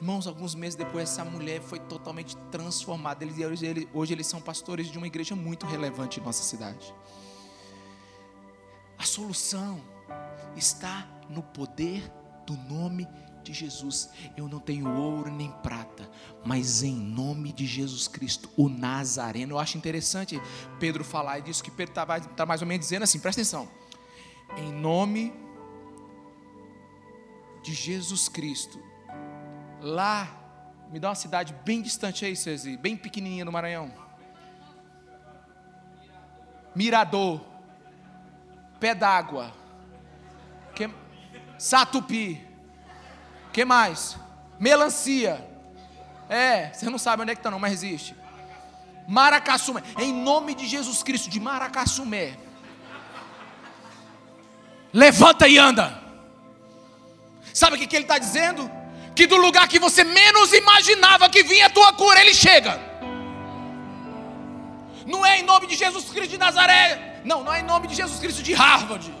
[0.00, 3.22] Irmãos, alguns meses depois, essa mulher foi totalmente transformada.
[3.24, 6.92] Eles, hoje, hoje eles são pastores de uma igreja muito relevante em nossa cidade.
[8.98, 9.80] A solução
[10.56, 12.10] está no poder
[12.46, 14.10] do nome de Jesus.
[14.36, 16.08] Eu não tenho ouro nem prata,
[16.44, 19.54] mas em nome de Jesus Cristo, o Nazareno.
[19.54, 20.40] Eu acho interessante
[20.78, 23.68] Pedro falar disso, que Pedro está tá mais ou menos dizendo assim: presta atenção.
[24.56, 25.32] Em nome
[27.62, 28.78] de Jesus Cristo,
[29.80, 30.28] lá,
[30.90, 33.92] me dá uma cidade bem distante aí, Cezi, bem pequenininha no Maranhão.
[36.74, 37.40] Mirador,
[38.78, 39.64] pé d'água.
[41.64, 42.43] Satupi,
[43.54, 44.18] que mais?
[44.60, 45.42] Melancia,
[46.28, 48.14] é, você não sabe onde é que está não, mas existe.
[49.08, 52.36] Maracassumé, em nome de Jesus Cristo, de Maracassumé.
[54.92, 56.02] Levanta e anda.
[57.52, 58.70] Sabe o que, que ele está dizendo?
[59.14, 62.80] que do lugar que você menos imaginava que vinha a tua cura, ele chega.
[65.06, 67.94] Não é em nome de Jesus Cristo de Nazaré, não, não é em nome de
[67.94, 69.14] Jesus Cristo de Harvard,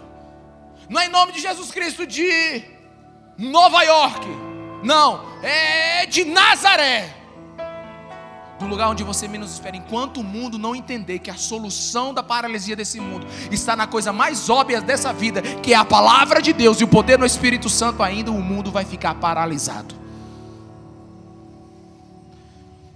[0.88, 2.64] não é em nome de Jesus Cristo de
[3.36, 4.26] Nova York,
[4.82, 7.24] não, é de Nazaré
[8.58, 12.22] do lugar onde você menos espera, enquanto o mundo não entender que a solução da
[12.22, 16.52] paralisia desse mundo está na coisa mais óbvia dessa vida, que é a palavra de
[16.52, 19.94] Deus e o poder do Espírito Santo, ainda o mundo vai ficar paralisado.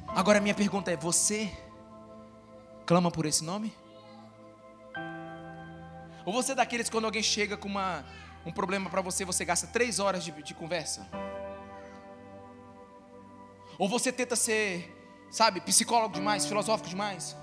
[0.08, 1.50] Agora minha pergunta é: você
[2.86, 3.72] clama por esse nome?
[6.24, 8.04] Ou você é daqueles que quando alguém chega com uma,
[8.48, 11.06] um problema para você, você gasta três horas de, de conversa?
[13.78, 14.98] Ou você tenta ser
[15.30, 17.36] sabe, psicólogo demais, filosófico demais.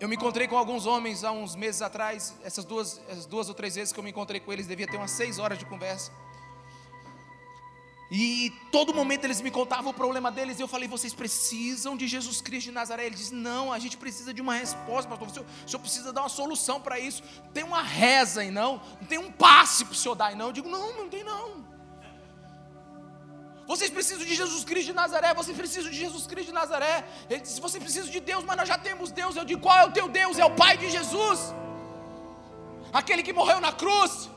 [0.00, 3.54] Eu me encontrei com alguns homens há uns meses atrás, essas duas, essas duas ou
[3.54, 6.12] três vezes que eu me encontrei com eles, devia ter umas seis horas de conversa.
[8.10, 12.06] E todo momento eles me contavam o problema deles, e eu falei: vocês precisam de
[12.06, 13.06] Jesus Cristo de Nazaré.
[13.06, 15.28] Ele disse: não, a gente precisa de uma resposta, pastor.
[15.28, 17.22] O senhor, o senhor precisa dar uma solução para isso.
[17.52, 18.80] Tem uma reza aí, não?
[19.00, 20.46] Não tem um passe para o senhor dar aí, não?
[20.46, 21.64] Eu digo: não, não tem não.
[23.66, 27.04] Vocês precisam de Jesus Cristo de Nazaré, vocês precisam de Jesus Cristo de Nazaré.
[27.30, 29.34] Ele disse: Você precisa de Deus, mas nós já temos Deus.
[29.36, 30.38] Eu digo: Qual é o teu Deus?
[30.38, 31.54] É o Pai de Jesus,
[32.92, 34.28] aquele que morreu na cruz,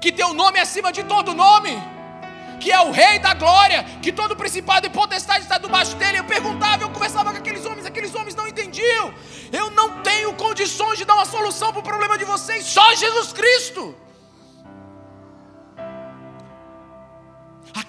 [0.00, 1.70] que tem o nome acima de todo nome,
[2.64, 6.20] que é o Rei da glória, que todo principado e potestade está debaixo dele.
[6.20, 9.12] Eu perguntava, eu conversava com aqueles homens, aqueles homens não entendiam.
[9.52, 13.34] Eu não tenho condições de dar uma solução para o problema de vocês, só Jesus
[13.34, 13.94] Cristo.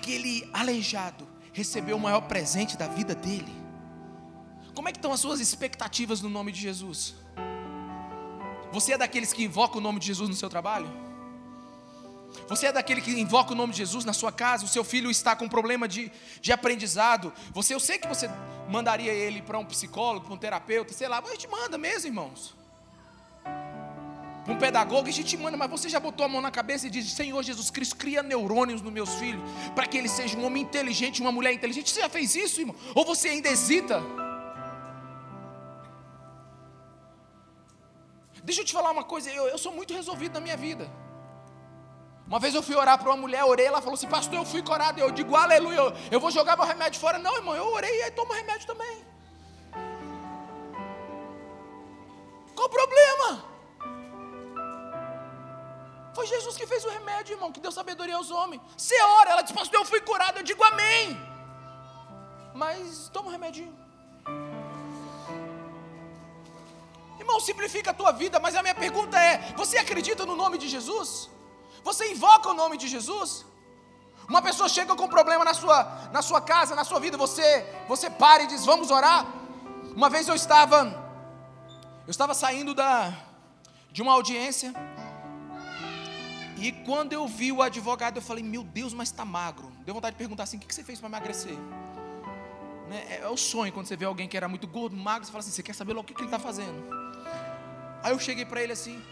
[0.06, 3.54] aquele aleijado recebeu o maior presente da vida dele.
[4.76, 7.16] Como é que estão as suas expectativas no nome de Jesus?
[8.72, 11.05] Você é daqueles que invoca o nome de Jesus no seu trabalho?
[12.48, 14.65] Você é daquele que invoca o nome de Jesus na sua casa?
[14.65, 17.34] O seu filho está com problema de, de aprendizado?
[17.54, 18.30] Você, eu sei que você
[18.69, 22.08] mandaria ele para um psicólogo, para um terapeuta, sei lá, mas a gente manda mesmo,
[22.08, 22.56] irmãos
[24.48, 27.12] um pedagogo, a gente manda, mas você já botou a mão na cabeça e diz:
[27.12, 29.41] Senhor Jesus Cristo, cria neurônios nos meus filhos,
[29.74, 31.89] para que ele seja um homem inteligente, uma mulher inteligente.
[31.89, 32.76] Você já fez isso, irmão?
[32.93, 34.04] Ou você ainda hesita?
[38.43, 40.88] Deixa eu te falar uma coisa, eu, eu sou muito resolvido na minha vida.
[42.28, 44.62] Uma vez eu fui orar para uma mulher, orei, ela falou assim: Pastor, eu fui
[44.62, 45.00] curado.
[45.00, 47.20] Eu digo, aleluia, eu, eu vou jogar meu remédio fora.
[47.20, 49.06] Não, irmão, eu orei e aí tomo remédio também.
[52.56, 53.56] Qual o problema?
[56.16, 58.62] Foi Jesus que fez o remédio, irmão, que deu sabedoria aos homens.
[58.76, 61.20] Você ora, ela diz, pastor, eu fui curado, eu digo amém.
[62.54, 63.78] Mas toma um remedinho.
[67.20, 70.68] Irmão, simplifica a tua vida, mas a minha pergunta é: você acredita no nome de
[70.68, 71.30] Jesus?
[71.88, 73.45] Você invoca o nome de Jesus?
[74.28, 77.48] Uma pessoa chega com um problema na sua, na sua casa, na sua vida, você,
[77.88, 79.26] você para e diz: Vamos orar.
[79.95, 80.80] Uma vez eu estava,
[82.08, 83.13] eu estava saindo da,
[83.91, 84.74] de uma audiência
[86.58, 89.71] e quando eu vi o advogado, eu falei: Meu Deus, mas está magro.
[89.86, 91.56] Deu vontade de perguntar assim: O que você fez para emagrecer?
[92.89, 93.06] Né?
[93.10, 95.41] É, é, o sonho quando você vê alguém que era muito gordo, magro, você fala
[95.43, 96.84] assim: Você quer saber logo o que, que ele está fazendo?
[98.02, 99.04] Aí eu cheguei para ele assim: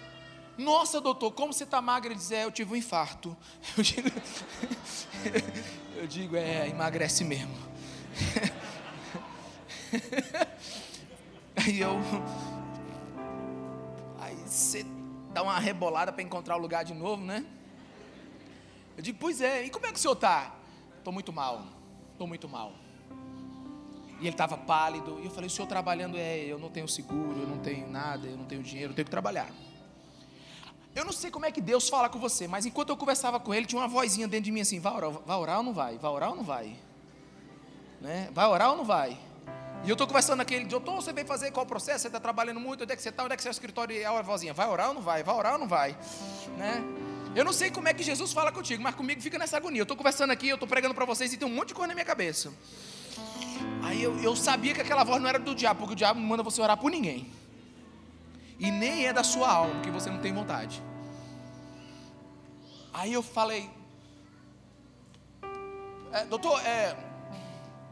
[0.58, 2.10] Nossa, doutor, como você está magro?
[2.10, 3.36] Ele disse: É, eu tive um infarto.
[3.78, 4.10] Eu digo,
[5.98, 7.54] eu digo É, emagrece mesmo.
[11.56, 11.98] Aí eu.
[14.20, 14.86] Aí você
[15.32, 17.46] dá uma rebolada para encontrar o lugar de novo, né?
[18.96, 20.54] Eu digo, pois é, e como é que o senhor está?
[20.98, 21.66] Estou muito mal,
[22.12, 22.74] estou muito mal.
[24.20, 27.42] E ele estava pálido, e eu falei, o senhor trabalhando, é, eu não tenho seguro,
[27.42, 29.50] eu não tenho nada, eu não tenho dinheiro, eu tenho que trabalhar.
[30.96, 33.54] Eu não sei como é que Deus fala com você, mas enquanto eu conversava com
[33.54, 35.98] ele, tinha uma vozinha dentro de mim assim: vai orar, vai orar ou não vai?
[35.98, 36.76] Vai orar ou não vai?
[38.00, 38.30] Né?
[38.32, 39.18] Vai orar ou não vai?
[39.84, 42.00] E eu estou conversando naquele, doutor, você veio fazer qual processo?
[42.00, 43.24] Você está trabalhando muito, onde é que você está?
[43.24, 43.96] Onde é que é o escritório?
[43.96, 45.24] E a vozinha, vai orar ou não vai?
[45.24, 45.98] Vai orar ou não vai?
[46.58, 46.82] Né?
[47.36, 49.82] Eu não sei como é que Jesus fala contigo, mas comigo fica nessa agonia.
[49.82, 51.88] Eu estou conversando aqui, eu estou pregando para vocês e tem um monte de coisa
[51.88, 52.54] na minha cabeça.
[53.82, 56.28] Aí eu, eu sabia que aquela voz não era do diabo, porque o diabo não
[56.28, 57.30] manda você orar por ninguém.
[58.64, 60.82] E nem é da sua alma, porque você não tem vontade.
[62.94, 63.70] Aí eu falei,
[66.14, 66.96] é, doutor, é,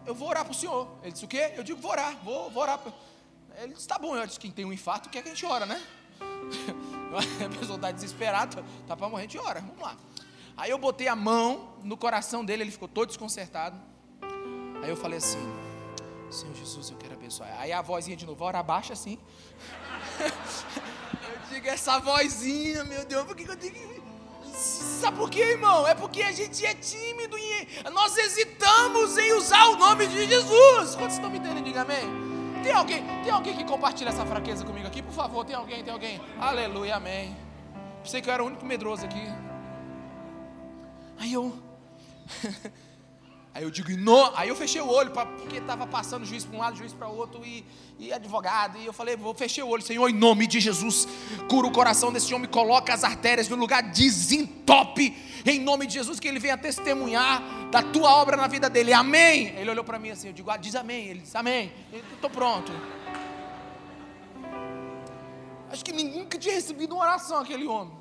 [0.05, 0.87] eu vou orar para o senhor.
[1.03, 1.51] Ele disse, o quê?
[1.57, 2.79] Eu digo, vou orar, vou, vou orar.
[3.57, 5.65] Ele disse, tá bom, eu disse, quem tem um infarto quer que a gente ora,
[5.65, 5.81] né?
[7.45, 9.97] A pessoa está desesperada, está para morrer, a gente ora, vamos lá.
[10.55, 13.77] Aí eu botei a mão no coração dele, ele ficou todo desconcertado.
[14.81, 15.37] Aí eu falei assim,
[16.31, 17.49] Senhor Jesus, eu quero abençoar.
[17.59, 19.17] Aí a vozinha de novo, ora baixa assim.
[20.19, 24.01] eu digo, essa vozinha, meu Deus, por que, que eu tenho que.
[24.53, 25.87] Sabe por quê, irmão?
[25.87, 30.95] É porque a gente é tímido e nós hesitamos em usar o nome de Jesus.
[30.95, 31.63] Quantos estão me entendendo?
[31.63, 32.31] Diga amém.
[32.63, 35.01] Tem alguém, tem alguém que compartilha essa fraqueza comigo aqui?
[35.01, 36.21] Por favor, tem alguém, tem alguém?
[36.39, 37.35] Aleluia, amém.
[38.03, 39.23] Pensei que eu era o único medroso aqui.
[41.17, 41.57] Aí eu.
[43.53, 46.55] Aí eu digo, no, aí eu fechei o olho, pra, porque estava passando juiz para
[46.55, 47.65] um lado, juiz para outro, e,
[47.99, 51.05] e advogado, e eu falei, vou fechei o olho, Senhor, em nome de Jesus,
[51.49, 55.13] cura o coração desse homem, coloca as artérias no lugar, desentope,
[55.45, 59.47] em nome de Jesus, que ele venha testemunhar da tua obra na vida dele, amém.
[59.57, 61.73] Ele olhou para mim assim, eu digo, ah, diz amém, ele disse, amém,
[62.13, 62.71] estou pronto.
[65.69, 67.97] Acho que ninguém nunca tinha recebido uma oração aquele homem.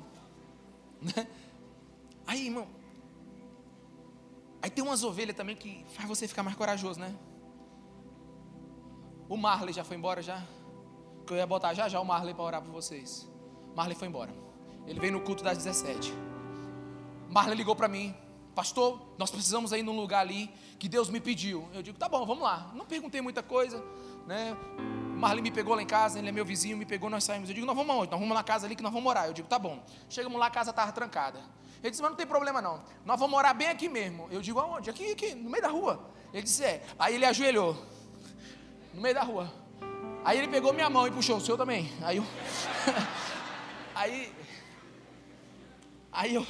[1.01, 1.27] Né?
[2.25, 2.67] Aí, irmão,
[4.61, 7.15] Aí tem umas ovelhas também que faz você ficar mais corajoso, né?
[9.27, 10.43] O Marley já foi embora já?
[11.25, 13.27] Que eu ia botar já já o Marley para orar por vocês.
[13.75, 14.33] Marley foi embora.
[14.85, 16.13] Ele veio no culto das 17.
[17.29, 18.13] Marley ligou para mim.
[18.53, 21.67] Pastor, nós precisamos ir num lugar ali que Deus me pediu.
[21.73, 22.69] Eu digo, tá bom, vamos lá.
[22.75, 23.81] Não perguntei muita coisa,
[24.27, 24.55] né?
[25.15, 27.47] Marley me pegou lá em casa, ele é meu vizinho, me pegou, nós saímos.
[27.47, 28.11] Eu digo, nós vamos aonde?
[28.11, 29.27] Nós vamos na casa ali que nós vamos morar.
[29.27, 29.81] Eu digo, tá bom.
[30.09, 31.39] Chegamos lá, a casa estava trancada.
[31.81, 32.83] Ele disse, mas não tem problema não.
[33.03, 34.27] Nós vamos morar bem aqui mesmo.
[34.29, 34.89] Eu digo, aonde?
[34.89, 36.11] Aqui, aqui, no meio da rua.
[36.31, 36.83] Ele disse, é.
[36.97, 37.75] Aí ele ajoelhou.
[38.93, 39.51] No meio da rua.
[40.23, 41.91] Aí ele pegou minha mão e puxou, o seu também.
[42.03, 42.25] Aí eu.
[43.95, 44.31] aí.
[46.11, 46.45] Aí eu.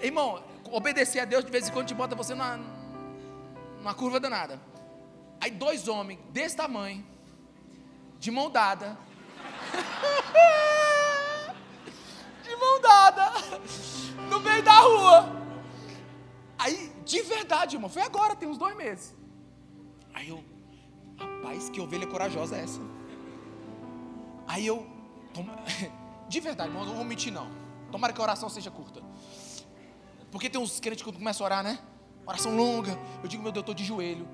[0.00, 2.60] Irmão, obedecer a Deus de vez em quando te bota você numa,
[3.78, 4.60] numa curva danada.
[5.40, 7.04] Aí dois homens desse tamanho,
[8.20, 8.96] de mão dada.
[12.44, 13.32] de mão dada
[14.32, 15.42] no meio da rua.
[16.58, 19.14] Aí, de verdade, irmão, foi agora, tem uns dois meses.
[20.14, 20.42] Aí eu,
[21.18, 22.80] rapaz, que ovelha corajosa é essa?
[24.46, 24.86] Aí eu,
[25.34, 25.54] toma,
[26.28, 27.48] de verdade, irmão, não vou mentir não.
[27.90, 29.02] Tomara que a oração seja curta.
[30.30, 31.78] Porque tem uns crentes que começam a orar, né?
[32.24, 32.98] Oração longa.
[33.22, 34.26] Eu digo, meu Deus, eu estou de joelho.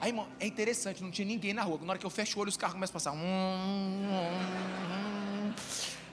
[0.00, 1.78] Aí, irmão, é interessante, não tinha ninguém na rua.
[1.82, 3.12] Na hora que eu fecho o olho, os carros começam a passar.
[3.12, 5.54] Hum, hum, hum.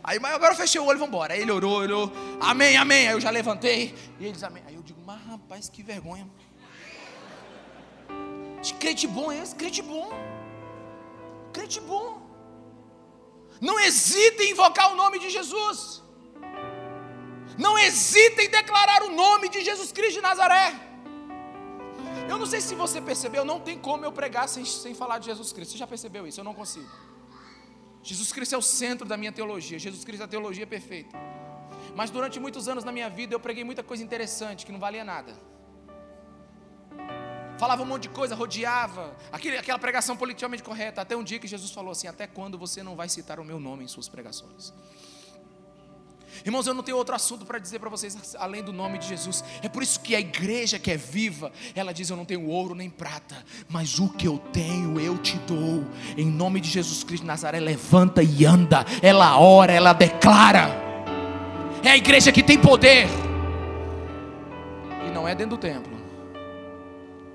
[0.03, 1.33] Aí, mas agora eu fechei o olho vamos embora.
[1.33, 3.07] Aí ele orou, orou, amém, amém.
[3.07, 3.95] Aí eu já levantei.
[4.19, 4.63] E eles, amém.
[4.67, 6.27] Aí eu digo, mas rapaz, que vergonha.
[8.63, 9.55] Que crente bom é esse?
[9.55, 10.09] Crente bom.
[11.53, 12.21] Crente bom.
[13.59, 16.01] Não hesite em invocar o nome de Jesus.
[17.57, 20.73] Não hesite em declarar o nome de Jesus Cristo de Nazaré.
[22.27, 25.25] Eu não sei se você percebeu, não tem como eu pregar sem, sem falar de
[25.25, 25.73] Jesus Cristo.
[25.73, 26.39] Você já percebeu isso?
[26.39, 26.89] Eu não consigo.
[28.03, 29.77] Jesus Cristo é o centro da minha teologia.
[29.77, 31.17] Jesus Cristo é a teologia perfeita.
[31.95, 35.03] Mas durante muitos anos na minha vida eu preguei muita coisa interessante que não valia
[35.03, 35.33] nada.
[37.57, 41.01] Falava um monte de coisa, rodeava, aquele, aquela pregação politicamente correta.
[41.01, 43.59] Até um dia que Jesus falou assim: Até quando você não vai citar o meu
[43.59, 44.73] nome em suas pregações?
[46.45, 49.43] Irmãos, eu não tenho outro assunto para dizer para vocês além do nome de Jesus.
[49.61, 52.75] É por isso que a igreja que é viva, ela diz: Eu não tenho ouro
[52.75, 53.35] nem prata,
[53.69, 55.83] mas o que eu tenho eu te dou.
[56.17, 58.85] Em nome de Jesus Cristo de Nazaré, levanta e anda.
[59.01, 60.69] Ela ora, ela declara.
[61.83, 63.07] É a igreja que tem poder.
[65.07, 65.97] E não é dentro do templo,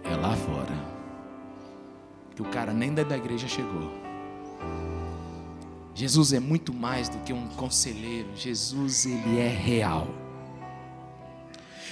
[0.04, 0.76] é lá fora.
[2.34, 4.05] Que o cara nem da igreja chegou.
[5.97, 10.07] Jesus é muito mais do que um conselheiro, Jesus ele é real.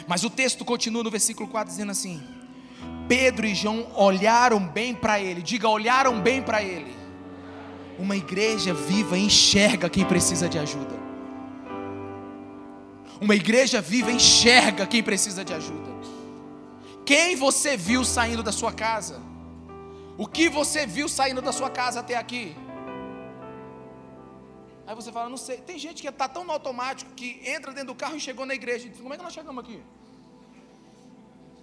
[0.06, 2.22] Mas o texto continua no versículo 4 dizendo assim:
[3.08, 5.40] Pedro e João olharam bem para ele.
[5.40, 6.94] Diga, olharam bem para ele.
[7.98, 11.02] Uma igreja viva enxerga quem precisa de ajuda.
[13.22, 15.94] Uma igreja viva enxerga quem precisa de ajuda.
[17.06, 19.18] Quem você viu saindo da sua casa?
[20.18, 22.54] O que você viu saindo da sua casa até aqui?
[24.86, 25.58] Aí você fala, não sei.
[25.58, 28.54] Tem gente que está tão no automático que entra dentro do carro e chegou na
[28.54, 28.88] igreja.
[28.88, 29.82] Diz, Como é que nós chegamos aqui?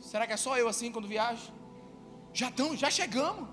[0.02, 1.52] Será que é só eu assim quando viajo?
[2.34, 3.48] Já estamos, já chegamos.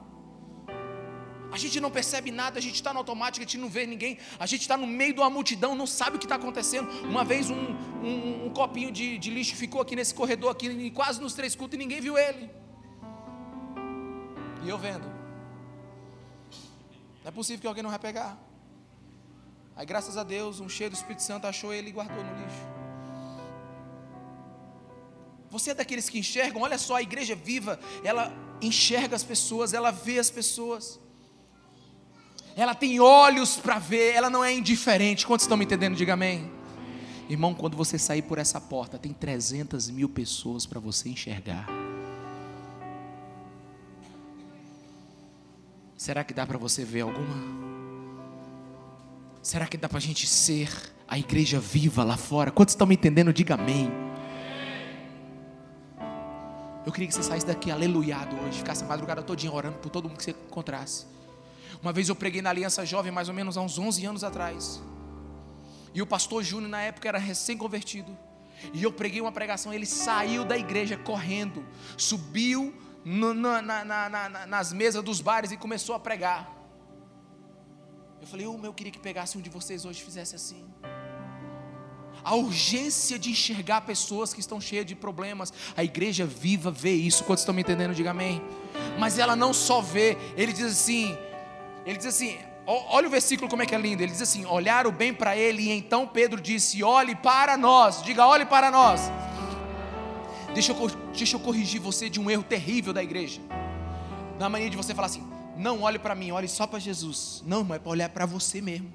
[1.51, 4.19] A gente não percebe nada, a gente está no automático, a gente não vê ninguém,
[4.39, 6.89] a gente está no meio de uma multidão, não sabe o que está acontecendo.
[7.05, 11.21] Uma vez um, um, um copinho de, de, lixo ficou aqui nesse corredor, aqui, quase
[11.21, 12.51] nos três cultos, e ninguém viu ele.
[14.63, 15.09] E eu vendo.
[17.23, 18.48] Não é possível que alguém não vai pegar.
[19.79, 22.67] Aí graças a Deus, um cheio do Espírito Santo achou ele e guardou no lixo.
[25.49, 29.91] Você é daqueles que enxergam, olha só, a igreja viva, ela enxerga as pessoas, ela
[29.91, 31.01] vê as pessoas
[32.59, 35.25] ela tem olhos para ver, ela não é indiferente.
[35.25, 35.95] Quantos estão me entendendo?
[35.95, 36.51] Diga amém.
[37.29, 41.69] Irmão, quando você sair por essa porta, tem 300 mil pessoas para você enxergar.
[45.97, 47.68] Será que dá para você ver alguma?
[49.49, 50.69] Será que dá para a gente ser
[51.09, 52.51] a igreja viva lá fora?
[52.51, 53.33] Quantos estão me entendendo?
[53.33, 53.91] Diga amém.
[56.85, 60.07] Eu queria que você saísse daqui aleluiado hoje, ficasse a madrugada todinha orando por todo
[60.07, 61.07] mundo que você encontrasse.
[61.81, 64.83] Uma vez eu preguei na Aliança Jovem, mais ou menos há uns 11 anos atrás.
[65.95, 68.15] E o pastor Júnior, na época, era recém-convertido.
[68.75, 69.73] E eu preguei uma pregação.
[69.73, 71.65] Ele saiu da igreja correndo,
[71.97, 76.58] subiu no, na, na, na, nas mesas dos bares e começou a pregar.
[78.21, 80.65] Eu falei, oh, eu queria que pegasse um de vocês hoje e fizesse assim.
[82.25, 85.53] A urgência de enxergar pessoas que estão cheias de problemas.
[85.77, 87.25] A igreja viva vê isso.
[87.25, 87.95] Quantos estão me entendendo?
[87.95, 88.43] Diga amém.
[88.99, 91.17] Mas ela não só vê, ele diz assim:
[91.87, 94.03] ele diz assim: olha o versículo como é que é lindo.
[94.03, 98.03] Ele diz assim: olharam bem para ele, e então Pedro disse: olhe para nós.
[98.03, 99.01] Diga, olhe para nós.
[100.53, 103.41] Deixa eu, deixa eu corrigir você de um erro terrível da igreja.
[104.39, 105.27] Na mania de você falar assim:
[105.59, 107.43] não olhe para mim, olhe só para Jesus.
[107.45, 108.93] Não, mas é para olhar para você mesmo.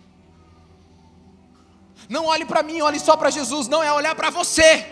[2.08, 3.68] Não olhe para mim, olhe só para Jesus.
[3.68, 4.88] Não é olhar para você.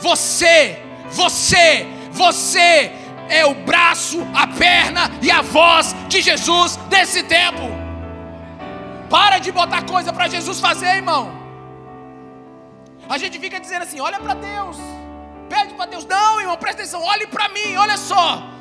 [0.00, 2.92] Você, você, você
[3.28, 7.62] é o braço, a perna e a voz de Jesus nesse tempo.
[9.10, 11.32] Para de botar coisa para Jesus fazer, irmão.
[13.08, 14.76] A gente fica dizendo assim: olha para Deus,
[15.48, 16.06] pede para Deus.
[16.06, 18.51] Não, irmão, presta atenção, olhe para mim, olha só.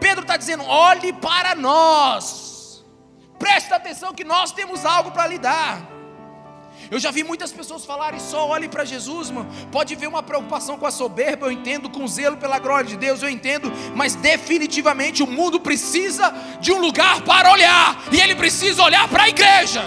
[0.00, 2.84] Pedro está dizendo: olhe para nós.
[3.38, 5.80] Presta atenção que nós temos algo para lidar.
[6.90, 9.50] Eu já vi muitas pessoas falarem só olhe para Jesus, mano.
[9.70, 13.22] Pode ver uma preocupação com a soberba, eu entendo, com zelo pela glória de Deus,
[13.22, 18.82] eu entendo, mas definitivamente o mundo precisa de um lugar para olhar, e ele precisa
[18.82, 19.82] olhar para a igreja.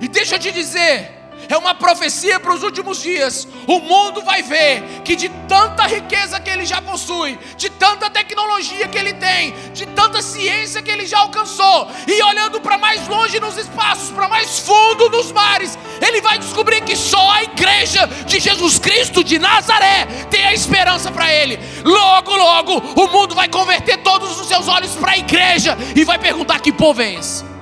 [0.00, 1.15] E deixa eu te dizer,
[1.48, 3.46] é uma profecia para os últimos dias.
[3.66, 8.88] O mundo vai ver que de tanta riqueza que ele já possui, de tanta tecnologia
[8.88, 13.40] que ele tem, de tanta ciência que ele já alcançou, e olhando para mais longe
[13.40, 18.38] nos espaços, para mais fundo nos mares, ele vai descobrir que só a igreja de
[18.40, 21.58] Jesus Cristo de Nazaré tem a esperança para ele.
[21.84, 26.18] Logo, logo, o mundo vai converter todos os seus olhos para a igreja e vai
[26.18, 27.55] perguntar: que povo é esse?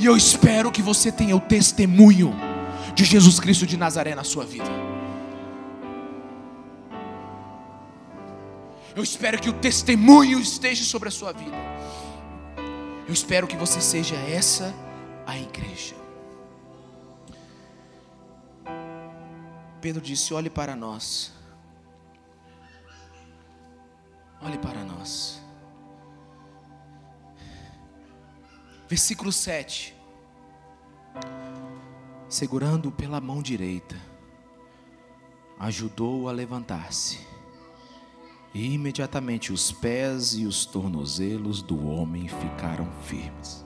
[0.00, 2.34] E eu espero que você tenha o testemunho
[2.94, 4.70] de Jesus Cristo de Nazaré na sua vida.
[8.96, 11.56] Eu espero que o testemunho esteja sobre a sua vida.
[13.06, 14.74] Eu espero que você seja essa
[15.26, 15.94] a igreja.
[19.82, 21.30] Pedro disse: olhe para nós.
[24.40, 25.39] Olhe para nós.
[28.90, 29.94] Versículo 7.
[32.28, 33.94] Segurando pela mão direita,
[35.60, 37.20] ajudou-o a levantar-se.
[38.52, 43.64] E imediatamente os pés e os tornozelos do homem ficaram firmes.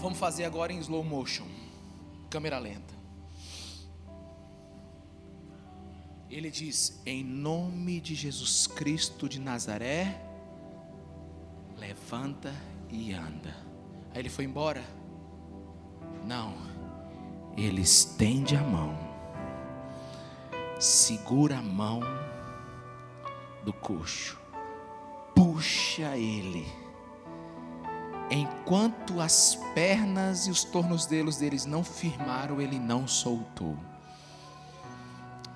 [0.00, 1.46] Vamos fazer agora em slow motion,
[2.28, 2.94] câmera lenta.
[6.28, 10.20] Ele diz: Em nome de Jesus Cristo de Nazaré,
[11.78, 12.52] levanta
[12.90, 13.54] e anda.
[14.12, 14.82] Aí ele foi embora?
[16.24, 16.54] Não.
[17.56, 18.98] Ele estende a mão,
[20.78, 22.00] segura a mão
[23.64, 24.38] do coxo,
[25.34, 26.66] puxa ele.
[28.30, 33.76] Enquanto as pernas e os tornozelos deles não firmaram, ele não soltou.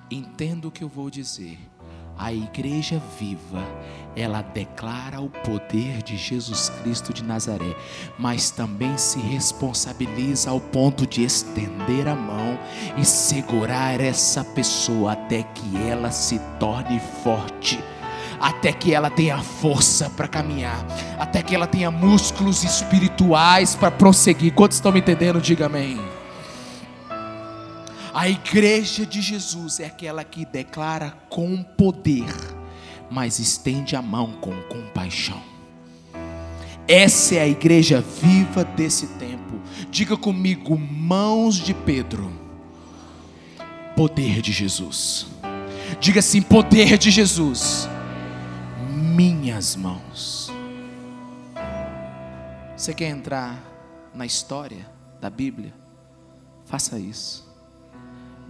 [0.09, 1.59] Entenda o que eu vou dizer.
[2.17, 3.63] A igreja viva,
[4.15, 7.75] ela declara o poder de Jesus Cristo de Nazaré,
[8.19, 12.59] mas também se responsabiliza ao ponto de estender a mão
[12.97, 17.79] e segurar essa pessoa até que ela se torne forte
[18.41, 20.83] até que ela tenha força para caminhar,
[21.19, 24.51] até que ela tenha músculos espirituais para prosseguir.
[24.53, 25.39] Quantos estão me entendendo?
[25.39, 26.01] Diga amém.
[28.13, 32.27] A igreja de Jesus é aquela que declara com poder,
[33.09, 35.41] mas estende a mão com compaixão.
[36.85, 39.61] Essa é a igreja viva desse tempo.
[39.89, 42.33] Diga comigo, mãos de Pedro.
[43.95, 45.27] Poder de Jesus.
[46.01, 47.87] Diga assim: poder de Jesus.
[48.89, 50.51] Minhas mãos.
[52.75, 53.57] Você quer entrar
[54.13, 54.85] na história
[55.21, 55.73] da Bíblia?
[56.65, 57.50] Faça isso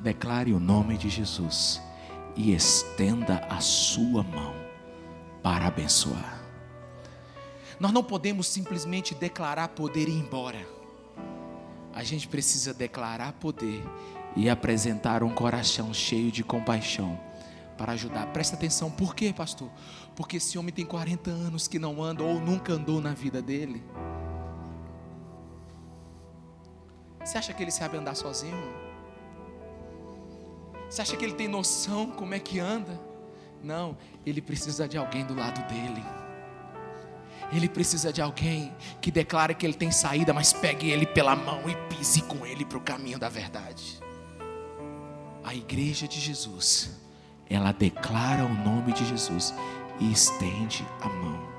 [0.02, 1.82] declare o nome de Jesus
[2.36, 4.54] e estenda a sua mão
[5.44, 6.42] para abençoar.
[7.80, 10.68] Nós não podemos simplesmente declarar poder e ir embora.
[11.94, 13.84] A gente precisa declarar poder
[14.36, 17.20] e apresentar um coração cheio de compaixão
[17.78, 18.28] para ajudar.
[18.28, 19.70] Presta atenção, por quê, pastor?
[20.16, 23.84] Porque esse homem tem 40 anos que não anda ou nunca andou na vida dele.
[27.24, 28.91] Você acha que ele sabe andar sozinho?
[30.92, 33.00] Você acha que ele tem noção como é que anda?
[33.64, 36.04] Não, ele precisa de alguém do lado dele.
[37.50, 41.62] Ele precisa de alguém que declare que ele tem saída, mas pegue ele pela mão
[41.70, 44.02] e pise com ele para o caminho da verdade.
[45.46, 46.92] A igreja de Jesus,
[47.50, 49.54] ela declara o nome de Jesus
[49.98, 51.51] e estende a mão.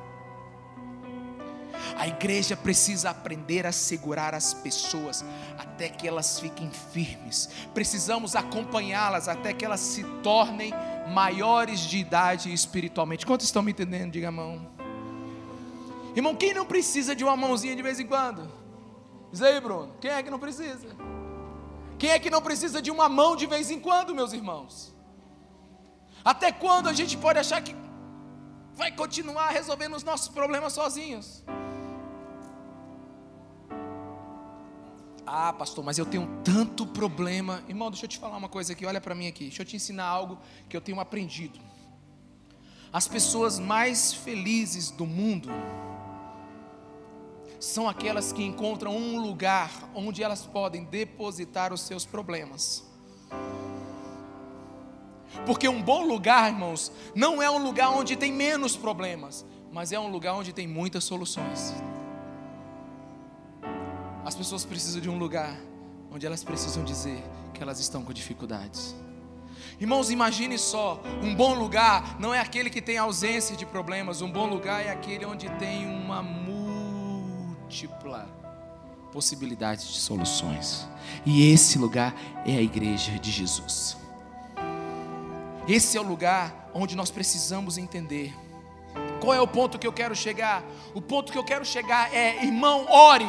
[2.03, 5.24] A igreja precisa aprender a segurar as pessoas
[5.57, 7.48] até que elas fiquem firmes.
[7.72, 10.72] Precisamos acompanhá-las até que elas se tornem
[11.14, 13.24] maiores de idade espiritualmente.
[13.24, 14.11] Quantos estão me entendendo?
[14.11, 14.68] Diga a mão.
[16.16, 18.50] Irmão, quem não precisa de uma mãozinha de vez em quando?
[19.30, 19.94] Diz aí, Bruno.
[20.00, 20.88] Quem é que não precisa?
[22.00, 24.92] Quem é que não precisa de uma mão de vez em quando, meus irmãos?
[26.24, 27.76] Até quando a gente pode achar que
[28.74, 31.44] vai continuar resolvendo os nossos problemas sozinhos?
[35.27, 37.62] Ah, pastor, mas eu tenho tanto problema.
[37.68, 39.45] Irmão, deixa eu te falar uma coisa aqui, olha para mim aqui.
[39.45, 41.59] Deixa eu te ensinar algo que eu tenho aprendido.
[42.93, 45.49] As pessoas mais felizes do mundo
[47.59, 52.85] são aquelas que encontram um lugar onde elas podem depositar os seus problemas.
[55.47, 59.99] Porque um bom lugar, irmãos, não é um lugar onde tem menos problemas, mas é
[59.99, 61.73] um lugar onde tem muitas soluções.
[64.25, 65.57] As pessoas precisam de um lugar
[66.11, 67.20] onde elas precisam dizer
[67.53, 68.95] que elas estão com dificuldades.
[69.81, 74.31] Irmãos, imagine só: um bom lugar não é aquele que tem ausência de problemas, um
[74.31, 77.23] bom lugar é aquele onde tem uma múltipla
[79.12, 80.87] possibilidade de soluções.
[81.27, 82.14] E esse lugar
[82.47, 83.97] é a igreja de Jesus.
[85.66, 88.33] Esse é o lugar onde nós precisamos entender.
[89.20, 90.64] Qual é o ponto que eu quero chegar?
[90.95, 93.29] O ponto que eu quero chegar é, irmão, ore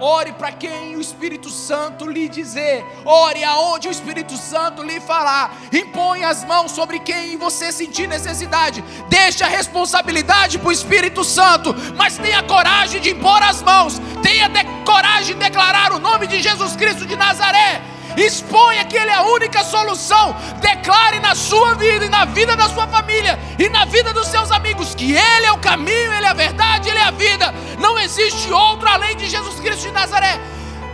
[0.00, 2.84] Ore para quem o Espírito Santo lhe dizer.
[3.04, 5.56] Ore aonde o Espírito Santo lhe falar.
[5.72, 8.82] Impõe as mãos sobre quem você sentir necessidade.
[9.08, 11.74] Deixe a responsabilidade para o Espírito Santo.
[11.96, 14.00] Mas tenha coragem de impor as mãos.
[14.22, 19.10] Tenha de coragem de declarar o nome de Jesus Cristo de Nazaré exponha que Ele
[19.10, 23.68] é a única solução, declare na sua vida e na vida da sua família e
[23.68, 26.98] na vida dos seus amigos que Ele é o caminho, Ele é a verdade, Ele
[26.98, 30.38] é a vida, não existe outro além de Jesus Cristo de Nazaré.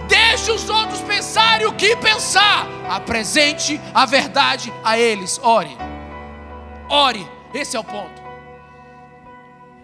[0.08, 5.38] Deixe os outros pensarem o que pensar, apresente a verdade a eles.
[5.40, 5.76] Ore,
[6.88, 8.20] ore, esse é o ponto.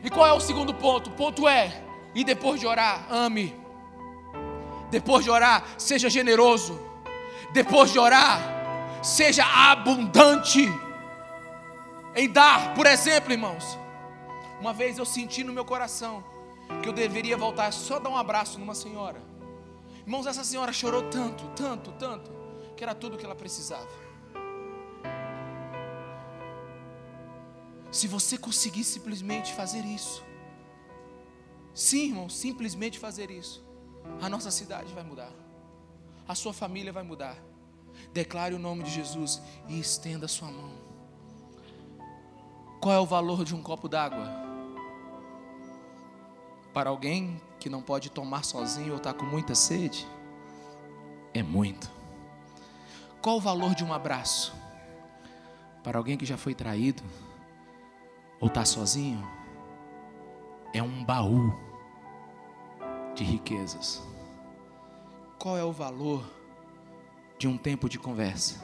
[0.03, 1.11] E qual é o segundo ponto?
[1.11, 1.81] O ponto é:
[2.15, 3.55] e depois de orar, ame.
[4.91, 6.86] Depois de orar, seja generoso
[7.57, 8.39] depois de orar,
[9.03, 10.69] seja abundante
[12.15, 12.75] em dar.
[12.75, 13.79] Por exemplo, irmãos,
[14.61, 16.23] uma vez eu senti no meu coração
[16.83, 19.23] que eu deveria voltar só dar um abraço numa senhora.
[20.01, 22.31] Irmãos, essa senhora chorou tanto, tanto, tanto,
[22.77, 23.89] que era tudo o que ela precisava.
[27.91, 30.23] Se você conseguir simplesmente fazer isso,
[31.73, 33.65] sim, irmão, simplesmente fazer isso,
[34.21, 35.33] a nossa cidade vai mudar
[36.29, 37.37] a sua família vai mudar.
[38.13, 40.71] Declare o nome de Jesus e estenda a sua mão.
[42.81, 44.29] Qual é o valor de um copo d'água?
[46.73, 50.07] Para alguém que não pode tomar sozinho ou está com muita sede?
[51.33, 51.91] É muito.
[53.21, 54.55] Qual o valor de um abraço?
[55.83, 57.03] Para alguém que já foi traído
[58.41, 59.27] ou está sozinho,
[60.73, 61.53] é um baú
[63.15, 64.03] de riquezas.
[65.39, 66.36] Qual é o valor
[67.39, 68.63] de um tempo de conversa?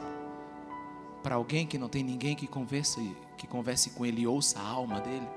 [1.21, 4.67] Para alguém que não tem ninguém que converse, que converse com ele e ouça a
[4.67, 5.27] alma dele,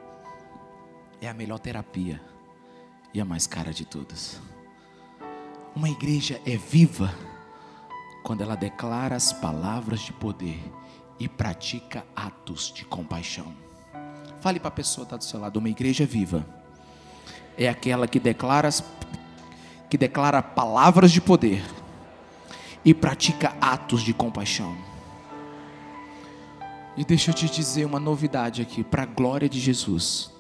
[1.20, 2.20] é a melhor terapia
[3.14, 4.40] e a mais cara de todas.
[5.74, 7.14] Uma igreja é viva
[8.22, 10.60] quando ela declara as palavras de poder
[11.18, 13.54] e pratica atos de compaixão.
[14.40, 16.46] Fale para a pessoa que está do seu lado, uma igreja viva
[17.56, 18.68] é aquela que declara,
[19.88, 21.64] que declara palavras de poder
[22.86, 24.76] e pratica atos de compaixão.
[26.96, 30.32] E deixa eu te dizer uma novidade aqui, para a glória de Jesus.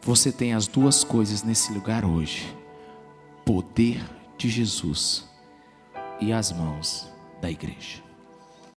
[0.00, 2.56] Você tem as duas coisas nesse lugar hoje:
[3.44, 4.00] poder
[4.38, 5.28] de Jesus
[6.20, 7.12] e as mãos
[7.42, 8.07] da igreja.